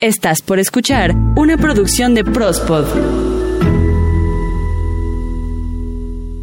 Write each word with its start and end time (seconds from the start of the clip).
Estás 0.00 0.42
por 0.42 0.60
escuchar 0.60 1.12
una 1.34 1.56
producción 1.56 2.14
de 2.14 2.22
Prospod. 2.22 2.86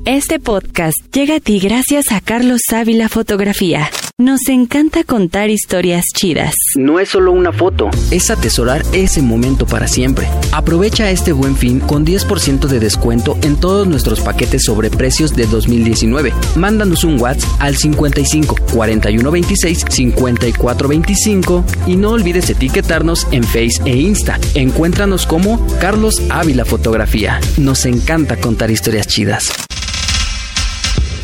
Este 0.04 0.42
podcast 0.42 0.97
llega 1.13 1.38
a 1.38 1.39
ti 1.39 1.62
gracias 1.62 2.12
a 2.12 2.20
Carlos 2.20 2.60
Ávila 2.73 3.07
Fotografía. 3.07 3.89
Nos 4.17 4.47
encanta 4.47 5.04
contar 5.04 5.49
historias 5.49 6.05
chidas. 6.13 6.55
No 6.78 7.01
es 7.01 7.10
solo 7.10 7.33
una 7.33 7.51
foto, 7.51 7.89
es 8.12 8.29
atesorar 8.29 8.81
ese 8.94 9.21
momento 9.21 9.65
para 9.65 9.90
siempre. 9.90 10.26
Aprovecha 10.53 11.12
este 11.12 11.33
buen 11.33 11.58
fin 11.58 11.81
con 11.81 12.05
10% 12.05 12.67
de 12.67 12.79
descuento 12.79 13.37
en 13.41 13.58
todos 13.58 13.87
nuestros 13.87 14.22
paquetes 14.22 14.63
sobre 14.63 14.90
precios 14.90 15.36
de 15.36 15.47
2019. 15.47 16.31
Mándanos 16.55 17.04
un 17.04 17.20
WhatsApp 17.20 17.49
al 17.59 17.76
55 17.76 18.55
41 18.73 19.31
26 19.31 19.84
54 19.90 20.88
25 20.88 21.66
y 21.86 21.98
no 21.98 22.12
olvides 22.12 22.50
etiquetarnos 22.50 23.27
en 23.32 23.44
Face 23.44 23.82
e 23.84 23.98
Insta. 23.98 24.40
Encuéntranos 24.54 25.27
como 25.27 25.59
Carlos 25.82 26.23
Ávila 26.30 26.63
Fotografía. 26.63 27.41
Nos 27.58 27.86
encanta 27.86 28.38
contar 28.38 28.72
historias 28.72 29.08
chidas. 29.08 29.52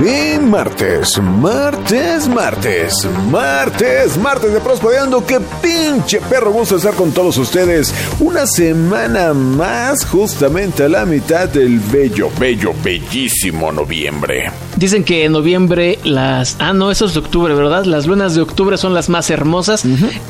Y 0.00 0.38
martes, 0.38 1.20
martes, 1.20 2.28
martes, 2.28 3.08
martes, 3.28 4.16
martes 4.16 4.52
de 4.52 4.60
Prospodeando. 4.60 5.26
Qué 5.26 5.40
pinche 5.60 6.20
perro 6.20 6.52
gusto 6.52 6.76
estar 6.76 6.94
con 6.94 7.10
todos 7.10 7.36
ustedes. 7.36 7.92
Una 8.20 8.46
semana 8.46 9.34
más, 9.34 10.06
justamente 10.06 10.84
a 10.84 10.88
la 10.88 11.04
mitad 11.04 11.48
del 11.48 11.80
bello, 11.80 12.30
bello, 12.38 12.72
bellísimo 12.84 13.72
noviembre. 13.72 14.52
Dicen 14.76 15.02
que 15.02 15.24
en 15.24 15.32
noviembre 15.32 15.98
las... 16.04 16.54
Ah, 16.60 16.72
no, 16.72 16.92
eso 16.92 17.06
es 17.06 17.14
de 17.14 17.18
octubre, 17.18 17.52
¿verdad? 17.54 17.84
Las 17.84 18.06
lunas 18.06 18.36
de 18.36 18.42
octubre 18.42 18.78
son 18.78 18.94
las 18.94 19.08
más 19.08 19.30
hermosas. 19.30 19.82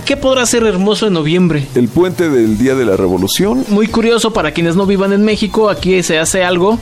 ¿Qué 0.06 0.16
podrá 0.16 0.46
ser 0.46 0.62
hermoso 0.62 1.08
en 1.08 1.12
noviembre? 1.12 1.66
El 1.74 1.88
puente 1.88 2.30
del 2.30 2.56
Día 2.56 2.74
de 2.74 2.86
la 2.86 2.96
Revolución. 2.96 3.66
Muy 3.68 3.88
curioso 3.88 4.32
para 4.32 4.52
quienes 4.52 4.76
no 4.76 4.86
vivan 4.86 5.12
en 5.12 5.26
México, 5.26 5.68
aquí 5.68 6.02
se 6.02 6.18
hace 6.18 6.42
algo 6.42 6.78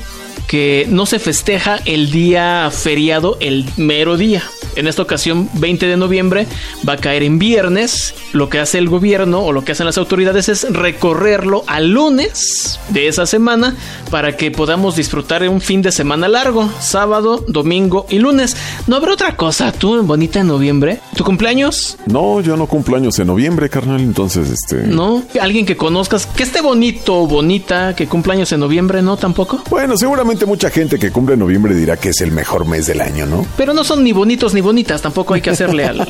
que 0.47 0.87
no 0.89 1.07
se 1.07 1.19
festeja 1.19 1.81
el 1.85 2.11
día 2.11 2.71
feriado 2.71 3.37
el 3.41 3.65
mero 3.77 4.17
día. 4.17 4.43
En 4.77 4.87
esta 4.87 5.03
ocasión, 5.03 5.49
20 5.55 5.87
de 5.87 5.97
noviembre, 5.97 6.47
va 6.87 6.95
a 6.95 6.97
caer 6.99 7.23
en 7.23 7.39
viernes. 7.39 8.15
Lo 8.33 8.49
que 8.49 8.59
hace 8.59 8.79
el 8.79 8.89
gobierno 8.89 9.41
o 9.41 9.53
lo 9.53 9.65
que 9.65 9.73
hacen 9.73 9.87
las 9.87 9.99
autoridades 9.99 10.49
es 10.49 10.71
recorrerlo 10.73 11.65
al 11.67 11.91
lunes 11.91 12.79
de 12.91 13.09
esa 13.09 13.27
semana 13.27 13.75
para 14.11 14.37
que 14.37 14.51
podamos 14.51 14.97
disfrutar 14.97 15.43
de 15.43 15.49
un 15.49 15.61
fin 15.61 15.83
de 15.83 15.93
semana 15.93 16.29
largo, 16.29 16.71
sábado, 16.81 17.45
domingo 17.49 18.07
y 18.09 18.19
lunes. 18.19 18.57
¿No 18.87 18.97
habrá 18.97 19.15
otra 19.15 19.37
cosa 19.37 19.73
tú, 19.73 20.03
bonita 20.03 20.41
en 20.41 20.49
noviembre? 20.49 21.01
¿Tu 21.17 21.25
cumpleaños? 21.25 21.97
No, 22.07 22.41
yo 22.41 22.57
no 22.57 22.67
cumplo 22.67 22.97
años 22.97 23.19
en 23.19 23.27
noviembre, 23.29 23.69
carnal, 23.69 24.01
entonces 24.01 24.51
este... 24.51 24.87
¿No? 24.87 25.23
¿Alguien 25.41 25.67
que 25.67 25.77
conozcas 25.77 26.27
que 26.27 26.43
esté 26.43 26.61
bonito 26.61 27.23
o 27.23 27.27
bonita, 27.27 27.95
que 27.97 28.07
cumpleaños 28.07 28.53
en 28.53 28.61
noviembre? 28.61 29.03
¿No 29.03 29.17
tampoco? 29.17 29.63
Bueno, 29.71 29.97
seguramente 29.97 30.47
mucha 30.47 30.71
gente 30.71 30.99
que 30.99 31.11
cumple 31.11 31.35
en 31.35 31.41
noviembre 31.41 31.75
dirá 31.75 31.97
que 31.97 32.11
es 32.11 32.21
el 32.21 32.33
mejor 32.33 32.67
mes 32.67 32.87
del 32.87 33.01
año, 33.01 33.27
¿no? 33.27 33.47
Pero 33.57 33.73
no 33.73 33.85
son 33.85 34.05
ni 34.05 34.13
bonitos 34.13 34.55
ni 34.55 34.61
bonitas, 34.67 35.01
tampoco 35.01 35.33
hay 35.35 35.41
que 35.41 35.51
hacerle 35.51 35.87
al... 35.87 36.01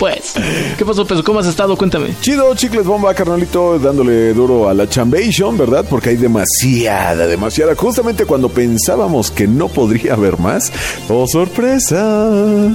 Pues, 0.00 0.32
¿qué 0.78 0.84
pasó, 0.86 1.04
Peso? 1.06 1.22
¿Cómo 1.22 1.40
has 1.40 1.46
estado? 1.46 1.76
Cuéntame. 1.76 2.14
Chido, 2.22 2.54
chicles 2.54 2.86
bomba, 2.86 3.12
carnalito, 3.12 3.78
dándole 3.78 4.32
duro 4.32 4.66
a 4.66 4.72
la 4.72 4.88
chambation, 4.88 5.58
¿verdad? 5.58 5.84
Porque 5.88 6.08
hay 6.08 6.16
demasiada, 6.16 7.26
demasiada. 7.26 7.74
Justamente 7.76 8.24
cuando 8.24 8.48
pensábamos 8.48 9.30
que 9.30 9.46
no 9.46 9.68
podría 9.68 10.14
haber 10.14 10.38
más, 10.38 10.72
oh 11.10 11.26
sorpresa, 11.28 12.30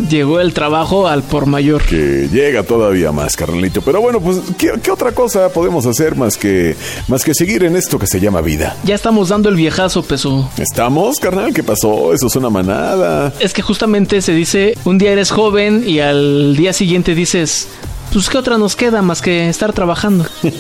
Llegó 0.08 0.40
el 0.40 0.54
trabajo 0.54 1.08
al 1.08 1.24
por 1.24 1.48
mayor. 1.48 1.82
que 1.84 2.30
llega 2.32 2.62
todavía 2.62 3.12
más, 3.12 3.36
carnalito. 3.36 3.82
Pero 3.82 4.02
bueno, 4.02 4.20
pues, 4.22 4.38
¿qué, 4.60 4.74
qué 4.84 4.92
otra 4.92 5.12
cosa 5.12 5.50
podemos 5.50 5.88
hacer 5.88 6.16
más 6.16 6.38
que, 6.38 6.76
más 7.08 7.24
que 7.24 7.34
seguir 7.34 7.64
en 7.64 7.76
esto 7.76 7.98
que 7.98 8.06
se 8.06 8.20
llama 8.20 8.42
vida? 8.42 8.76
Ya 8.84 8.94
estamos 8.94 9.30
dando 9.30 9.50
el 9.50 9.56
viejazo, 9.56 10.04
Peso. 10.04 10.48
¿Estamos, 10.60 11.20
carnal? 11.20 11.56
¿Qué 11.56 11.64
pasó? 11.64 12.14
Eso 12.14 12.28
es 12.28 12.36
una 12.36 12.52
manada. 12.52 13.34
Es 13.40 13.52
que 13.56 13.64
justamente 13.64 14.22
se 14.22 14.34
dice, 14.34 14.78
un 14.86 15.00
día 15.00 15.12
eres 15.12 15.32
joven 15.32 15.84
y 15.88 16.02
al 16.02 16.56
día 16.56 16.72
siguiente 16.72 17.15
dices, 17.16 17.68
pues 18.14 18.30
qué 18.30 18.38
otra 18.38 18.58
nos 18.58 18.76
queda 18.76 19.02
más 19.02 19.22
que 19.22 19.50
estar 19.50 19.74
trabajando. 19.74 20.26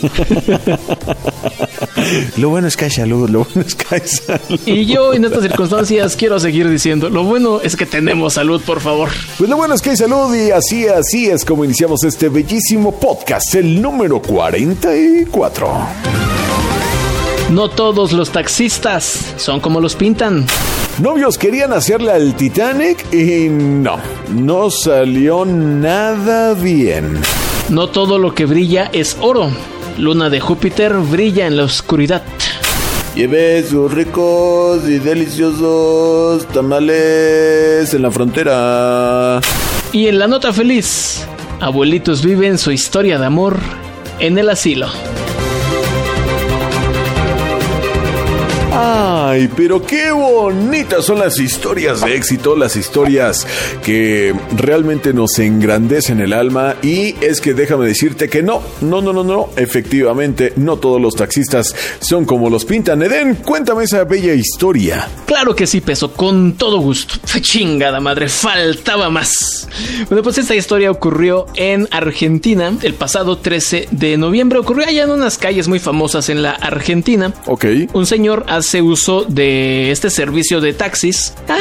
Lo 2.37 2.49
bueno 2.49 2.67
es 2.67 2.75
que 2.75 2.85
hay 2.85 2.91
salud, 2.91 3.29
lo 3.29 3.45
bueno 3.45 3.61
es 3.65 3.75
que 3.75 3.95
hay 3.95 4.01
salud. 4.07 4.59
Y 4.65 4.85
yo 4.85 5.13
en 5.13 5.25
estas 5.25 5.41
circunstancias 5.41 6.15
quiero 6.15 6.39
seguir 6.39 6.69
diciendo, 6.69 7.09
lo 7.09 7.23
bueno 7.23 7.61
es 7.61 7.75
que 7.75 7.85
tenemos 7.85 8.33
salud, 8.33 8.61
por 8.61 8.81
favor. 8.81 9.09
Pues 9.37 9.49
lo 9.49 9.57
bueno 9.57 9.73
es 9.73 9.81
que 9.81 9.91
hay 9.91 9.97
salud 9.97 10.35
y 10.35 10.51
así, 10.51 10.87
así 10.87 11.27
es 11.27 11.45
como 11.45 11.63
iniciamos 11.65 12.03
este 12.03 12.29
bellísimo 12.29 12.91
podcast, 12.99 13.55
el 13.55 13.81
número 13.81 14.21
44. 14.21 15.67
No 17.51 17.69
todos 17.69 18.11
los 18.11 18.31
taxistas 18.31 19.35
son 19.37 19.59
como 19.59 19.79
los 19.79 19.95
pintan. 19.95 20.47
Novios 20.99 21.37
querían 21.37 21.73
hacerle 21.73 22.11
al 22.11 22.35
Titanic 22.35 23.13
y 23.13 23.49
no, 23.49 23.97
no 24.33 24.71
salió 24.71 25.45
nada 25.45 26.55
bien. 26.55 27.21
No 27.69 27.87
todo 27.87 28.17
lo 28.17 28.33
que 28.33 28.45
brilla 28.45 28.89
es 28.93 29.15
oro. 29.21 29.51
Luna 29.99 30.31
de 30.31 30.39
Júpiter 30.39 30.93
brilla 30.93 31.45
en 31.45 31.57
la 31.57 31.63
oscuridad. 31.65 32.23
Llevé 33.15 33.63
sus 33.63 33.93
ricos 33.93 34.83
y 34.89 34.97
deliciosos 34.97 36.47
tamales 36.47 37.93
en 37.93 38.01
la 38.01 38.09
frontera. 38.09 39.39
Y 39.93 40.07
en 40.07 40.17
la 40.17 40.27
nota 40.27 40.51
feliz, 40.51 41.25
abuelitos 41.59 42.25
viven 42.25 42.57
su 42.57 42.71
historia 42.71 43.19
de 43.19 43.25
amor 43.27 43.57
en 44.19 44.37
el 44.39 44.49
asilo. 44.49 44.87
Ay, 48.77 49.49
pero 49.55 49.81
qué 49.81 50.11
bonitas 50.11 51.05
son 51.05 51.19
las 51.19 51.39
historias 51.39 52.01
de 52.01 52.13
éxito, 52.13 52.57
las 52.57 52.75
historias 52.75 53.47
que 53.81 54.35
realmente 54.57 55.13
nos 55.13 55.39
engrandecen 55.39 56.19
el 56.19 56.33
alma. 56.33 56.75
Y 56.83 57.15
es 57.23 57.39
que 57.39 57.53
déjame 57.53 57.85
decirte 57.85 58.27
que 58.27 58.43
no, 58.43 58.61
no, 58.81 59.01
no, 59.01 59.13
no, 59.13 59.23
no, 59.23 59.49
efectivamente, 59.55 60.51
no 60.57 60.75
todos 60.75 60.99
los 60.99 61.15
taxistas 61.15 61.73
son 61.99 62.25
como 62.25 62.49
los 62.49 62.65
pintan. 62.65 63.01
Eden, 63.01 63.35
cuéntame 63.35 63.85
esa 63.85 64.03
bella 64.03 64.33
historia. 64.33 65.07
Claro 65.25 65.55
que 65.55 65.67
sí, 65.67 65.79
peso, 65.79 66.11
con 66.11 66.55
todo 66.55 66.79
gusto. 66.79 67.15
Chingada 67.39 68.01
madre, 68.01 68.27
faltaba 68.27 69.09
más. 69.09 69.69
Bueno, 70.09 70.21
pues 70.21 70.37
esta 70.37 70.53
historia 70.53 70.91
ocurrió 70.91 71.45
en 71.55 71.87
Argentina 71.91 72.73
el 72.81 72.93
pasado 72.93 73.37
13 73.37 73.87
de 73.91 74.17
noviembre. 74.17 74.59
Ocurrió 74.59 74.85
allá 74.85 75.03
en 75.03 75.11
unas 75.11 75.37
calles 75.37 75.69
muy 75.69 75.79
famosas 75.79 76.27
en 76.27 76.43
la 76.43 76.51
Argentina. 76.51 77.33
Ok. 77.45 77.65
Un 77.93 78.05
señor 78.05 78.43
hace 78.49 78.64
uso 78.81 79.23
de 79.23 79.91
este 79.91 80.09
servicio 80.09 80.61
de 80.61 80.73
taxis. 80.73 81.33
Ah, 81.47 81.57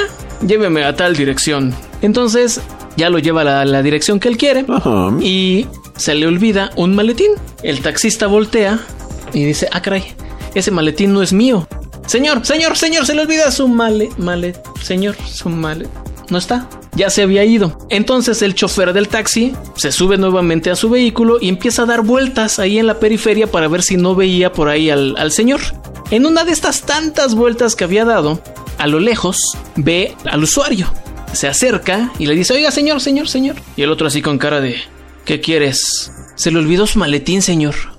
lléveme 0.47 0.85
a 0.85 0.97
tal 0.97 1.17
dirección. 1.17 1.75
Entonces, 2.03 2.61
ya 2.97 3.11
lo 3.11 3.19
lleva 3.19 3.43
a 3.43 3.45
la, 3.45 3.65
la 3.65 3.83
dirección 3.83 4.21
que 4.21 4.29
él 4.29 4.37
quiere. 4.37 4.65
Ajá. 4.69 5.11
Y 5.21 5.67
se 5.97 6.15
le 6.15 6.27
olvida 6.27 6.71
un 6.77 6.95
maletín. 6.95 7.33
El 7.63 7.81
taxista 7.81 8.27
voltea 8.27 8.81
y 9.33 9.45
dice, 9.45 9.69
ah, 9.73 9.83
caray, 9.83 10.05
ese 10.55 10.71
maletín 10.71 11.13
no 11.13 11.23
es 11.23 11.33
mío. 11.33 11.67
Señor, 12.07 12.45
señor, 12.45 12.77
señor, 12.77 13.07
se 13.07 13.15
le 13.15 13.23
olvida 13.23 13.51
su 13.51 13.67
male, 13.67 14.11
male, 14.19 14.55
señor, 14.83 15.17
su 15.27 15.49
male. 15.49 15.87
No 16.31 16.39
está. 16.39 16.69
Ya 16.95 17.11
se 17.11 17.23
había 17.23 17.45
ido. 17.45 17.79
Entonces 17.91 18.41
el 18.43 18.55
chofer 18.55 18.93
del 18.93 19.09
taxi 19.09 19.53
se 19.77 19.91
sube 19.91 20.17
nuevamente 20.17 20.71
a 20.71 20.77
su 20.77 20.89
vehículo 20.91 21.39
y 21.41 21.49
empieza 21.49 21.83
a 21.83 21.87
dar 21.87 22.03
vueltas 22.03 22.59
ahí 22.59 22.79
en 22.79 22.87
la 22.87 23.00
periferia 23.00 23.47
para 23.50 23.69
ver 23.69 23.83
si 23.83 23.97
no 23.97 24.15
veía 24.15 24.53
por 24.53 24.69
ahí 24.69 24.91
al, 24.91 25.17
al 25.19 25.33
señor. 25.33 25.61
En 26.11 26.27
una 26.27 26.45
de 26.45 26.53
estas 26.53 26.83
tantas 26.83 27.35
vueltas 27.35 27.75
que 27.77 27.85
había 27.85 28.05
dado, 28.05 28.41
a 28.79 28.87
lo 28.87 29.01
lejos 29.01 29.39
ve 29.77 30.17
al 30.25 30.43
usuario. 30.43 30.93
Se 31.33 31.49
acerca 31.49 32.12
y 32.19 32.27
le 32.27 32.35
dice, 32.35 32.55
oiga, 32.55 32.71
señor, 32.71 33.01
señor, 33.01 33.29
señor. 33.29 33.56
Y 33.77 33.83
el 33.83 33.91
otro 33.91 34.06
así 34.06 34.23
con 34.23 34.39
cara 34.39 34.61
de, 34.61 34.77
¿qué 35.25 35.41
quieres? 35.41 36.12
Se 36.37 36.51
le 36.51 36.59
olvidó 36.59 36.87
su 36.87 36.99
maletín, 36.99 37.43
señor. 37.43 37.94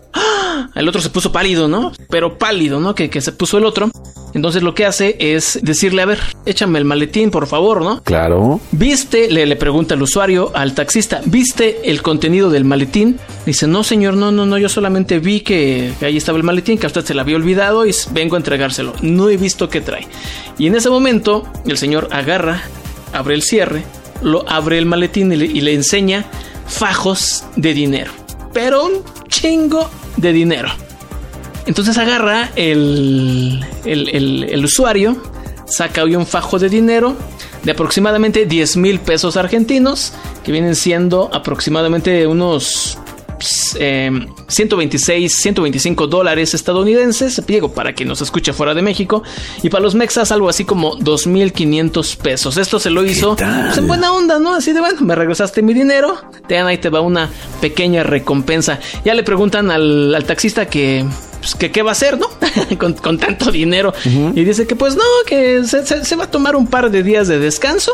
¡Ah! 0.56 0.70
El 0.76 0.88
otro 0.88 1.02
se 1.02 1.10
puso 1.10 1.32
pálido, 1.32 1.68
¿no? 1.68 1.92
Pero 2.10 2.38
pálido, 2.38 2.80
¿no? 2.80 2.96
Que, 2.96 3.10
que 3.10 3.22
se 3.22 3.32
puso 3.32 3.58
el 3.58 3.66
otro. 3.66 3.90
Entonces 4.34 4.64
lo 4.64 4.76
que 4.76 4.86
hace 4.86 5.16
es 5.20 5.60
decirle, 5.62 6.02
a 6.02 6.06
ver, 6.06 6.20
échame 6.46 6.78
el 6.80 6.86
maletín, 6.86 7.32
por 7.32 7.48
favor, 7.48 7.82
¿no? 7.82 8.04
Claro. 8.04 8.60
¿Viste? 8.72 9.30
Le, 9.30 9.46
le 9.46 9.56
pregunta 9.56 9.96
el 9.96 10.02
usuario 10.02 10.52
al 10.54 10.74
taxista, 10.74 11.22
¿viste 11.26 11.90
el 11.90 12.02
contenido 12.02 12.50
del 12.50 12.66
maletín? 12.66 13.18
Dice, 13.46 13.66
no, 13.66 13.84
señor, 13.86 14.16
no, 14.16 14.34
no, 14.34 14.46
no, 14.46 14.58
yo 14.58 14.68
solamente 14.68 15.20
vi 15.20 15.40
que, 15.40 15.94
que 16.00 16.06
ahí 16.06 16.18
estaba 16.18 16.38
el 16.38 16.44
maletín, 16.44 16.78
que 16.78 16.86
a 16.86 16.88
usted 16.88 17.06
se 17.06 17.14
le 17.14 17.22
había 17.22 17.38
olvidado 17.38 17.86
y 17.86 17.96
vengo 18.12 18.36
a 18.36 18.40
entregárselo. 18.40 18.94
No 19.02 19.30
he 19.30 19.38
visto 19.38 19.70
qué 19.70 19.80
trae. 19.80 20.06
Y 20.58 20.68
en 20.68 20.76
ese 20.76 20.90
momento, 20.90 21.48
el 21.66 21.78
señor 21.78 22.10
agarra, 22.12 22.64
abre 23.14 23.36
el 23.36 23.42
cierre, 23.42 23.84
lo 24.22 24.48
abre 24.50 24.78
el 24.78 24.86
maletín 24.86 25.32
y 25.32 25.38
le, 25.38 25.46
y 25.46 25.62
le 25.62 25.74
enseña 25.74 26.26
fajos 26.68 27.46
de 27.56 27.74
dinero. 27.74 28.12
Pero 28.54 28.86
un 28.86 28.94
chingo 29.30 29.90
de 30.18 30.34
dinero. 30.34 30.70
Entonces 31.66 31.98
agarra 31.98 32.52
el, 32.56 33.66
el, 33.86 34.66
usuario, 34.66 35.18
saca 35.66 36.04
hoy 36.04 36.16
un 36.16 36.28
fajo 36.28 36.60
de 36.60 36.70
dinero 36.70 37.16
de 37.64 37.72
aproximadamente 37.72 38.46
10 38.46 38.78
mil 38.78 39.00
pesos 39.00 39.36
argentinos, 39.36 40.14
que 40.44 40.52
vienen 40.52 40.76
siendo 40.76 41.32
aproximadamente 41.34 42.28
unos 42.28 43.00
126, 43.40 45.36
125 45.36 46.08
dólares 46.08 46.54
estadounidenses, 46.54 47.42
digo, 47.46 47.74
para 47.74 47.94
quien 47.94 48.10
nos 48.10 48.22
escuche 48.22 48.54
fuera 48.54 48.74
de 48.74 48.82
México, 48.82 49.24
y 49.64 49.70
para 49.70 49.84
los 49.84 49.96
mexas 49.96 50.32
algo 50.32 50.50
así 50.50 50.66
como 50.66 50.98
2.500 50.98 52.18
pesos. 52.18 52.58
Esto 52.58 52.80
se 52.80 52.90
lo 52.90 53.06
hizo 53.06 53.36
pues, 53.36 53.78
en 53.78 53.88
buena 53.88 54.12
onda, 54.14 54.40
¿no? 54.40 54.56
Así 54.56 54.74
de, 54.74 54.80
bueno, 54.80 55.02
me 55.02 55.16
regresaste 55.16 55.62
mi 55.62 55.74
dinero, 55.74 56.18
te 56.48 56.58
ahí 56.60 56.78
te 56.78 56.90
va 56.90 57.02
una 57.02 57.30
pequeña 57.62 58.04
recompensa. 58.04 58.80
Ya 59.04 59.14
le 59.14 59.24
preguntan 59.24 59.72
al, 59.72 60.24
taxista 60.26 60.68
que 60.68 61.06
pues, 61.40 61.56
que 61.56 61.72
qué 61.72 61.84
va 61.84 61.92
a 61.92 61.94
hacer, 61.94 62.18
¿no? 62.18 62.28
con, 62.78 63.18
tanto 63.18 63.52
dinero. 63.52 63.94
Y 64.06 64.44
dice 64.44 64.66
que 64.68 64.76
pues 64.76 64.96
no, 64.96 65.04
que 65.28 65.64
se, 65.64 66.16
va 66.16 66.26
a 66.26 66.32
tomar 66.32 66.56
un 66.56 66.68
par 66.68 66.90
de 66.92 67.04
días 67.04 67.28
de 67.28 67.40
descanso 67.40 67.92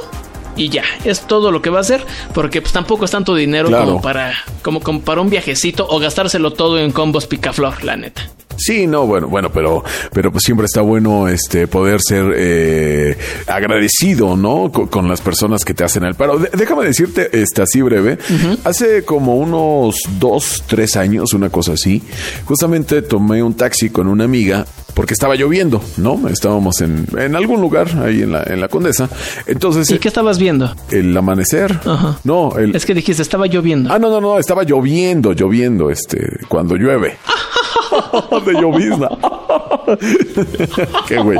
y 0.55 0.69
ya, 0.69 0.83
es 1.03 1.21
todo 1.21 1.51
lo 1.51 1.61
que 1.61 1.69
va 1.69 1.79
a 1.79 1.81
hacer, 1.81 2.05
porque 2.33 2.61
pues 2.61 2.73
tampoco 2.73 3.05
es 3.05 3.11
tanto 3.11 3.35
dinero 3.35 3.69
como 3.71 4.01
para 4.01 4.33
como, 4.61 4.81
como 4.81 5.01
para 5.01 5.21
un 5.21 5.29
viajecito 5.29 5.85
o 5.89 5.99
gastárselo 5.99 6.53
todo 6.53 6.79
en 6.79 6.91
combos 6.91 7.27
picaflor, 7.27 7.83
la 7.83 7.95
neta. 7.95 8.21
Sí, 8.57 8.85
no, 8.85 9.07
bueno, 9.07 9.27
bueno, 9.27 9.51
pero, 9.51 9.83
pero 10.13 10.31
pues 10.31 10.43
siempre 10.43 10.65
está 10.65 10.81
bueno 10.81 11.27
este 11.27 11.67
poder 11.67 11.99
ser 11.99 12.31
eh, 12.35 13.17
agradecido, 13.47 14.35
¿no? 14.35 14.71
Con, 14.71 15.07
las 15.07 15.19
personas 15.19 15.65
que 15.65 15.73
te 15.73 15.83
hacen 15.83 16.03
el 16.03 16.13
paro. 16.13 16.37
déjame 16.37 16.85
decirte, 16.85 17.41
este, 17.41 17.63
así 17.63 17.81
breve, 17.81 18.19
hace 18.63 19.03
como 19.03 19.35
unos 19.35 19.95
dos, 20.19 20.63
tres 20.67 20.95
años, 20.95 21.33
una 21.33 21.49
cosa 21.49 21.73
así, 21.73 22.03
justamente 22.45 23.01
tomé 23.01 23.41
un 23.41 23.55
taxi 23.55 23.89
con 23.89 24.07
una 24.07 24.25
amiga 24.25 24.65
porque 24.93 25.13
estaba 25.13 25.35
lloviendo, 25.35 25.81
¿no? 25.97 26.27
Estábamos 26.27 26.81
en, 26.81 27.05
en 27.17 27.35
algún 27.35 27.61
lugar 27.61 27.87
ahí 28.03 28.21
en 28.21 28.31
la, 28.31 28.43
en 28.43 28.59
la 28.61 28.67
Condesa. 28.67 29.09
Entonces. 29.47 29.89
¿Y 29.89 29.99
qué 29.99 30.07
estabas 30.07 30.39
viendo? 30.39 30.73
El 30.89 31.15
amanecer. 31.15 31.79
Ajá. 31.85 32.19
No, 32.23 32.57
el. 32.57 32.75
Es 32.75 32.85
que 32.85 32.93
dijiste, 32.93 33.21
estaba 33.21 33.47
lloviendo. 33.47 33.91
Ah, 33.93 33.99
no, 33.99 34.09
no, 34.09 34.21
no, 34.21 34.39
estaba 34.39 34.63
lloviendo, 34.63 35.33
lloviendo, 35.33 35.89
este, 35.89 36.39
cuando 36.47 36.75
llueve. 36.75 37.17
de 38.45 38.53
llovizna. 38.53 39.09
Qué 41.07 41.17
güey. 41.17 41.39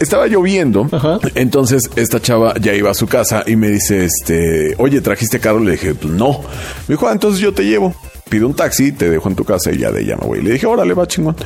estaba 0.00 0.26
lloviendo. 0.26 0.88
Entonces 1.34 1.90
esta 1.96 2.20
chava 2.20 2.54
ya 2.60 2.74
iba 2.74 2.90
a 2.90 2.94
su 2.94 3.06
casa 3.06 3.44
y 3.46 3.56
me 3.56 3.68
dice, 3.68 4.04
este, 4.04 4.74
oye, 4.78 5.00
¿trajiste 5.00 5.40
carro? 5.40 5.60
Le 5.60 5.72
dije, 5.72 5.94
pues 5.94 6.12
no. 6.12 6.40
Me 6.88 6.94
dijo, 6.94 7.08
ah, 7.08 7.12
entonces 7.12 7.40
yo 7.40 7.52
te 7.52 7.64
llevo 7.64 7.94
pido 8.32 8.46
un 8.46 8.54
taxi, 8.54 8.92
te 8.92 9.10
dejo 9.10 9.28
en 9.28 9.34
tu 9.34 9.44
casa 9.44 9.70
y 9.72 9.76
ya 9.76 9.92
de 9.92 10.00
ella 10.00 10.16
me 10.16 10.40
Le 10.40 10.52
dije, 10.52 10.64
órale, 10.64 10.94
va 10.94 11.06
chingón. 11.06 11.36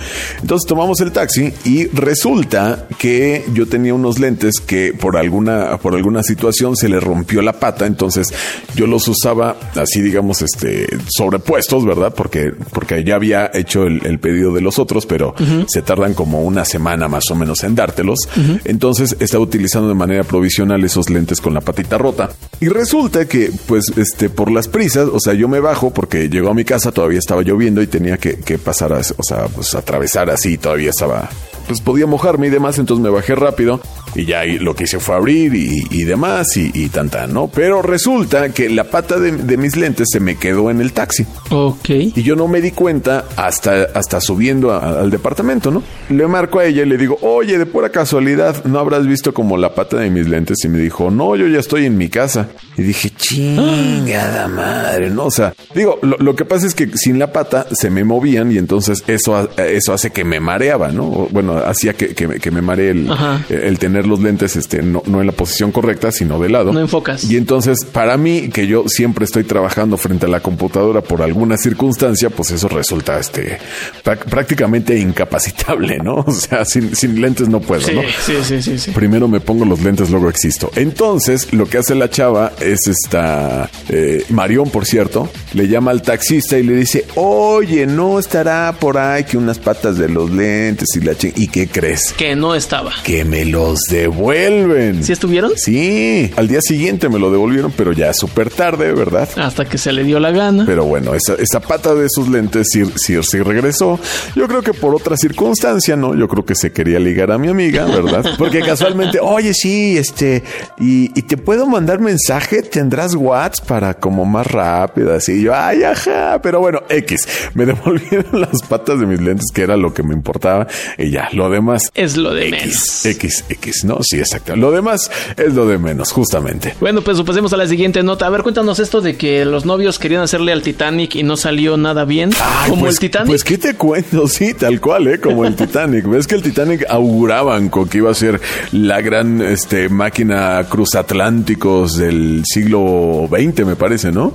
Entonces 0.40 0.68
tomamos 0.68 1.00
el 1.00 1.10
taxi 1.10 1.52
y 1.64 1.88
resulta 1.88 2.86
que 2.96 3.44
yo 3.52 3.66
tenía 3.66 3.92
unos 3.92 4.20
lentes 4.20 4.60
que 4.60 4.94
por 4.94 5.16
alguna, 5.16 5.78
por 5.78 5.96
alguna 5.96 6.22
situación 6.22 6.76
se 6.76 6.88
le 6.88 7.00
rompió 7.00 7.42
la 7.42 7.54
pata. 7.54 7.86
Entonces 7.86 8.28
yo 8.76 8.86
los 8.86 9.08
usaba 9.08 9.56
así, 9.74 10.00
digamos, 10.00 10.42
este, 10.42 10.86
sobrepuestos, 11.08 11.84
¿verdad? 11.84 12.14
Porque, 12.14 12.52
porque 12.72 13.02
ya 13.02 13.16
había 13.16 13.50
hecho 13.52 13.85
el, 13.86 14.18
pedido 14.18 14.52
de 14.52 14.60
los 14.60 14.78
otros, 14.78 15.06
pero 15.06 15.34
se 15.68 15.82
tardan 15.82 16.14
como 16.14 16.42
una 16.42 16.64
semana 16.64 17.08
más 17.08 17.30
o 17.30 17.34
menos 17.34 17.62
en 17.64 17.74
dártelos. 17.74 18.20
Entonces 18.64 19.16
estaba 19.20 19.44
utilizando 19.44 19.88
de 19.88 19.94
manera 19.94 20.24
provisional 20.24 20.82
esos 20.84 21.10
lentes 21.10 21.40
con 21.40 21.54
la 21.54 21.60
patita 21.60 21.98
rota. 21.98 22.30
Y 22.60 22.68
resulta 22.68 23.26
que, 23.26 23.50
pues, 23.66 23.92
este, 23.96 24.30
por 24.30 24.50
las 24.50 24.68
prisas, 24.68 25.08
o 25.12 25.20
sea, 25.20 25.34
yo 25.34 25.48
me 25.48 25.60
bajo 25.60 25.92
porque 25.92 26.28
llegó 26.28 26.50
a 26.50 26.54
mi 26.54 26.64
casa 26.64 26.92
todavía 26.92 27.18
estaba 27.18 27.42
lloviendo 27.42 27.82
y 27.82 27.86
tenía 27.86 28.18
que, 28.18 28.58
pasar, 28.58 28.92
o 28.92 29.22
sea, 29.22 29.46
pues 29.46 29.74
atravesar 29.74 30.30
así, 30.30 30.58
todavía 30.58 30.90
estaba, 30.90 31.28
pues 31.66 31.80
podía 31.80 32.06
mojarme 32.06 32.46
y 32.48 32.50
demás, 32.50 32.78
entonces 32.78 33.02
me 33.02 33.10
bajé 33.10 33.34
rápido 33.34 33.80
y 34.16 34.24
ya 34.24 34.44
lo 34.44 34.74
que 34.74 34.84
hice 34.84 34.98
fue 34.98 35.14
abrir 35.14 35.54
y, 35.54 36.04
demás 36.04 36.56
y, 36.56 36.70
y 36.72 36.88
tan 36.88 37.10
¿no? 37.28 37.48
Pero 37.48 37.82
resulta 37.82 38.50
que 38.50 38.68
la 38.68 38.84
pata 38.84 39.18
de, 39.18 39.56
mis 39.56 39.76
lentes 39.76 40.08
se 40.10 40.20
me 40.20 40.36
quedó 40.36 40.70
en 40.70 40.80
el 40.80 40.92
taxi. 40.92 41.26
Ok. 41.50 41.88
Y 41.88 42.22
yo 42.22 42.36
no 42.36 42.48
me 42.48 42.60
di 42.60 42.70
cuenta 42.70 43.24
hasta, 43.36 43.88
hasta 43.94 44.20
subiendo 44.20 44.72
al 44.72 45.10
departamento, 45.10 45.70
¿no? 45.70 45.82
Le 46.08 46.26
marco 46.26 46.58
a 46.58 46.64
ella 46.64 46.82
y 46.82 46.86
le 46.86 46.96
digo, 46.96 47.18
oye, 47.22 47.58
de 47.58 47.66
pura 47.66 47.90
casualidad, 47.90 48.64
¿no 48.64 48.78
habrás 48.78 49.06
visto 49.06 49.32
como 49.32 49.56
la 49.56 49.74
pata 49.74 49.98
de 49.98 50.10
mis 50.10 50.28
lentes? 50.28 50.58
Y 50.64 50.68
me 50.68 50.78
dijo, 50.78 51.10
no, 51.10 51.36
yo 51.36 51.46
ya 51.48 51.58
estoy 51.58 51.86
en 51.86 51.96
mi 51.96 52.08
casa. 52.08 52.48
Y 52.76 52.82
dije, 52.82 53.10
chingada 53.10 54.48
madre, 54.48 55.10
¿no? 55.10 55.26
O 55.26 55.30
sea, 55.30 55.54
digo, 55.74 55.98
lo, 56.02 56.36
que 56.36 56.44
pasa 56.44 56.66
es 56.66 56.74
que 56.74 56.88
sin 56.96 57.18
la 57.18 57.32
pata 57.32 57.66
se 57.72 57.90
me 57.90 58.04
movían 58.04 58.52
y 58.52 58.58
entonces 58.58 59.04
eso, 59.06 59.48
eso 59.56 59.92
hace 59.92 60.10
que 60.10 60.24
me 60.24 60.40
mareaba, 60.40 60.88
¿no? 60.88 61.28
Bueno, 61.30 61.55
hacía 61.64 61.94
que, 61.94 62.14
que, 62.14 62.50
me 62.50 62.62
maree 62.62 62.90
el, 62.90 63.10
el 63.48 63.78
tener 63.78 64.06
los 64.06 64.20
lentes 64.20 64.56
este, 64.56 64.82
no, 64.82 65.02
en 65.06 65.26
la 65.26 65.32
posición 65.32 65.72
correcta, 65.72 66.12
sino 66.12 66.38
de 66.38 66.48
lado. 66.48 66.72
No 66.72 66.80
enfocas. 66.80 67.24
Y 67.24 67.36
entonces, 67.36 67.84
para 67.84 68.16
mí, 68.16 68.48
que 68.48 68.66
yo 68.66 68.84
siempre 68.88 69.24
estoy 69.24 69.44
trabajando 69.44 69.96
frente 69.96 70.26
a 70.26 70.28
la 70.28 70.40
computadora 70.40 71.02
por 71.02 71.22
alguna 71.22 71.56
circunstancia, 71.56 72.30
pues 72.30 72.50
eso 72.50 72.68
resulta 72.68 73.18
este 73.18 73.58
prácticamente 74.02 74.98
incapacitable, 74.98 75.98
¿no? 75.98 76.16
O 76.26 76.32
sea, 76.32 76.64
sin, 76.64 77.20
lentes 77.20 77.48
no 77.48 77.60
puedo, 77.60 77.90
¿no? 77.92 78.02
Sí, 78.24 78.34
sí, 78.42 78.60
sí, 78.60 78.78
sí. 78.78 78.90
Primero 78.90 79.26
me 79.26 79.40
pongo 79.40 79.64
los 79.64 79.80
lentes, 79.80 80.10
luego 80.10 80.28
existo. 80.28 80.70
Entonces, 80.74 81.52
lo 81.52 81.66
que 81.66 81.78
hace 81.78 81.94
la 81.94 82.10
chava 82.10 82.52
es 82.60 82.86
esta 82.86 83.70
eh, 83.88 84.24
Marión, 84.28 84.70
por 84.70 84.84
cierto, 84.84 85.30
le 85.54 85.68
llama 85.68 85.92
al 85.92 86.02
taxista 86.02 86.58
y 86.58 86.62
le 86.62 86.74
dice, 86.74 87.06
oye, 87.14 87.86
no 87.86 88.18
estará 88.18 88.74
por 88.78 88.98
ahí 88.98 89.24
que 89.24 89.38
unas 89.38 89.58
patas 89.58 89.96
de 89.96 90.08
los 90.08 90.30
lentes 90.30 90.88
y 90.94 91.00
la 91.00 91.16
¿Y 91.22 91.45
qué 91.48 91.68
crees? 91.68 92.12
Que 92.16 92.36
no 92.36 92.54
estaba. 92.54 92.92
Que 93.04 93.24
me 93.24 93.44
los 93.44 93.80
devuelven. 93.90 95.02
¿Sí 95.02 95.12
estuvieron? 95.12 95.52
Sí, 95.56 96.30
al 96.36 96.48
día 96.48 96.60
siguiente 96.60 97.08
me 97.08 97.18
lo 97.18 97.30
devolvieron, 97.30 97.72
pero 97.76 97.92
ya 97.92 98.12
súper 98.12 98.50
tarde, 98.50 98.92
¿verdad? 98.92 99.28
Hasta 99.36 99.64
que 99.64 99.78
se 99.78 99.92
le 99.92 100.04
dio 100.04 100.20
la 100.20 100.30
gana. 100.30 100.64
Pero 100.66 100.84
bueno, 100.84 101.14
esa, 101.14 101.34
esa 101.34 101.60
pata 101.60 101.94
de 101.94 102.06
esos 102.06 102.28
lentes 102.28 102.68
sí, 102.70 102.84
sí, 102.96 103.40
regresó. 103.40 103.98
Yo 104.34 104.46
creo 104.48 104.62
que 104.62 104.74
por 104.74 104.94
otra 104.94 105.16
circunstancia, 105.16 105.96
¿no? 105.96 106.14
Yo 106.14 106.28
creo 106.28 106.44
que 106.44 106.54
se 106.54 106.72
quería 106.72 106.98
ligar 106.98 107.30
a 107.30 107.38
mi 107.38 107.48
amiga, 107.48 107.84
¿verdad? 107.84 108.24
Porque 108.38 108.60
casualmente, 108.60 109.18
oye, 109.20 109.52
sí, 109.54 109.96
este, 109.96 110.42
y, 110.78 111.18
y 111.18 111.22
te 111.22 111.36
puedo 111.36 111.66
mandar 111.66 112.00
mensaje, 112.00 112.62
tendrás 112.62 113.14
WhatsApp 113.14 113.66
para 113.66 113.94
como 113.94 114.24
más 114.24 114.46
rápido, 114.46 115.14
así. 115.14 115.42
yo, 115.42 115.54
ay, 115.54 115.82
ajá, 115.82 116.40
pero 116.42 116.60
bueno, 116.60 116.82
X. 116.88 117.28
Me 117.54 117.66
devolvieron 117.66 118.40
las 118.40 118.62
patas 118.62 119.00
de 119.00 119.06
mis 119.06 119.20
lentes, 119.20 119.46
que 119.52 119.62
era 119.62 119.76
lo 119.76 119.92
que 119.92 120.02
me 120.02 120.14
importaba, 120.14 120.66
y 120.98 121.10
ya, 121.10 121.28
lo 121.36 121.50
demás. 121.50 121.90
Es 121.94 122.16
lo 122.16 122.34
de 122.34 122.48
X, 122.48 122.60
menos. 122.60 123.06
X, 123.06 123.44
X. 123.48 123.84
¿no? 123.84 123.98
Sí, 124.02 124.18
exacto. 124.18 124.56
Lo 124.56 124.70
demás 124.70 125.10
es 125.36 125.54
lo 125.54 125.66
de 125.66 125.78
menos, 125.78 126.10
justamente. 126.12 126.74
Bueno, 126.80 127.02
pues 127.02 127.20
pasemos 127.22 127.52
a 127.52 127.56
la 127.56 127.66
siguiente 127.66 128.02
nota. 128.02 128.26
A 128.26 128.30
ver, 128.30 128.42
cuéntanos 128.42 128.78
esto 128.78 129.00
de 129.00 129.16
que 129.16 129.44
los 129.44 129.66
novios 129.66 129.98
querían 129.98 130.22
hacerle 130.22 130.52
al 130.52 130.62
Titanic 130.62 131.14
y 131.14 131.22
no 131.22 131.36
salió 131.36 131.76
nada 131.76 132.04
bien. 132.04 132.30
como 132.68 132.82
pues, 132.82 132.94
el 132.94 133.00
Titanic. 133.00 133.28
Pues, 133.28 133.44
¿qué 133.44 133.58
te 133.58 133.74
cuento? 133.74 134.26
Sí, 134.28 134.54
tal 134.54 134.80
cual, 134.80 135.08
¿eh? 135.08 135.20
Como 135.20 135.44
el 135.44 135.54
Titanic. 135.54 136.06
Ves 136.08 136.26
que 136.26 136.34
el 136.36 136.42
Titanic 136.42 136.84
auguraban 136.88 137.68
con 137.68 137.88
que 137.88 137.98
iba 137.98 138.10
a 138.10 138.14
ser 138.14 138.40
la 138.72 139.00
gran 139.00 139.42
este, 139.42 139.88
máquina 139.88 140.64
cruzatlánticos 140.68 141.96
del 141.96 142.42
siglo 142.46 143.28
XX, 143.30 143.66
me 143.66 143.76
parece, 143.76 144.10
¿no? 144.10 144.32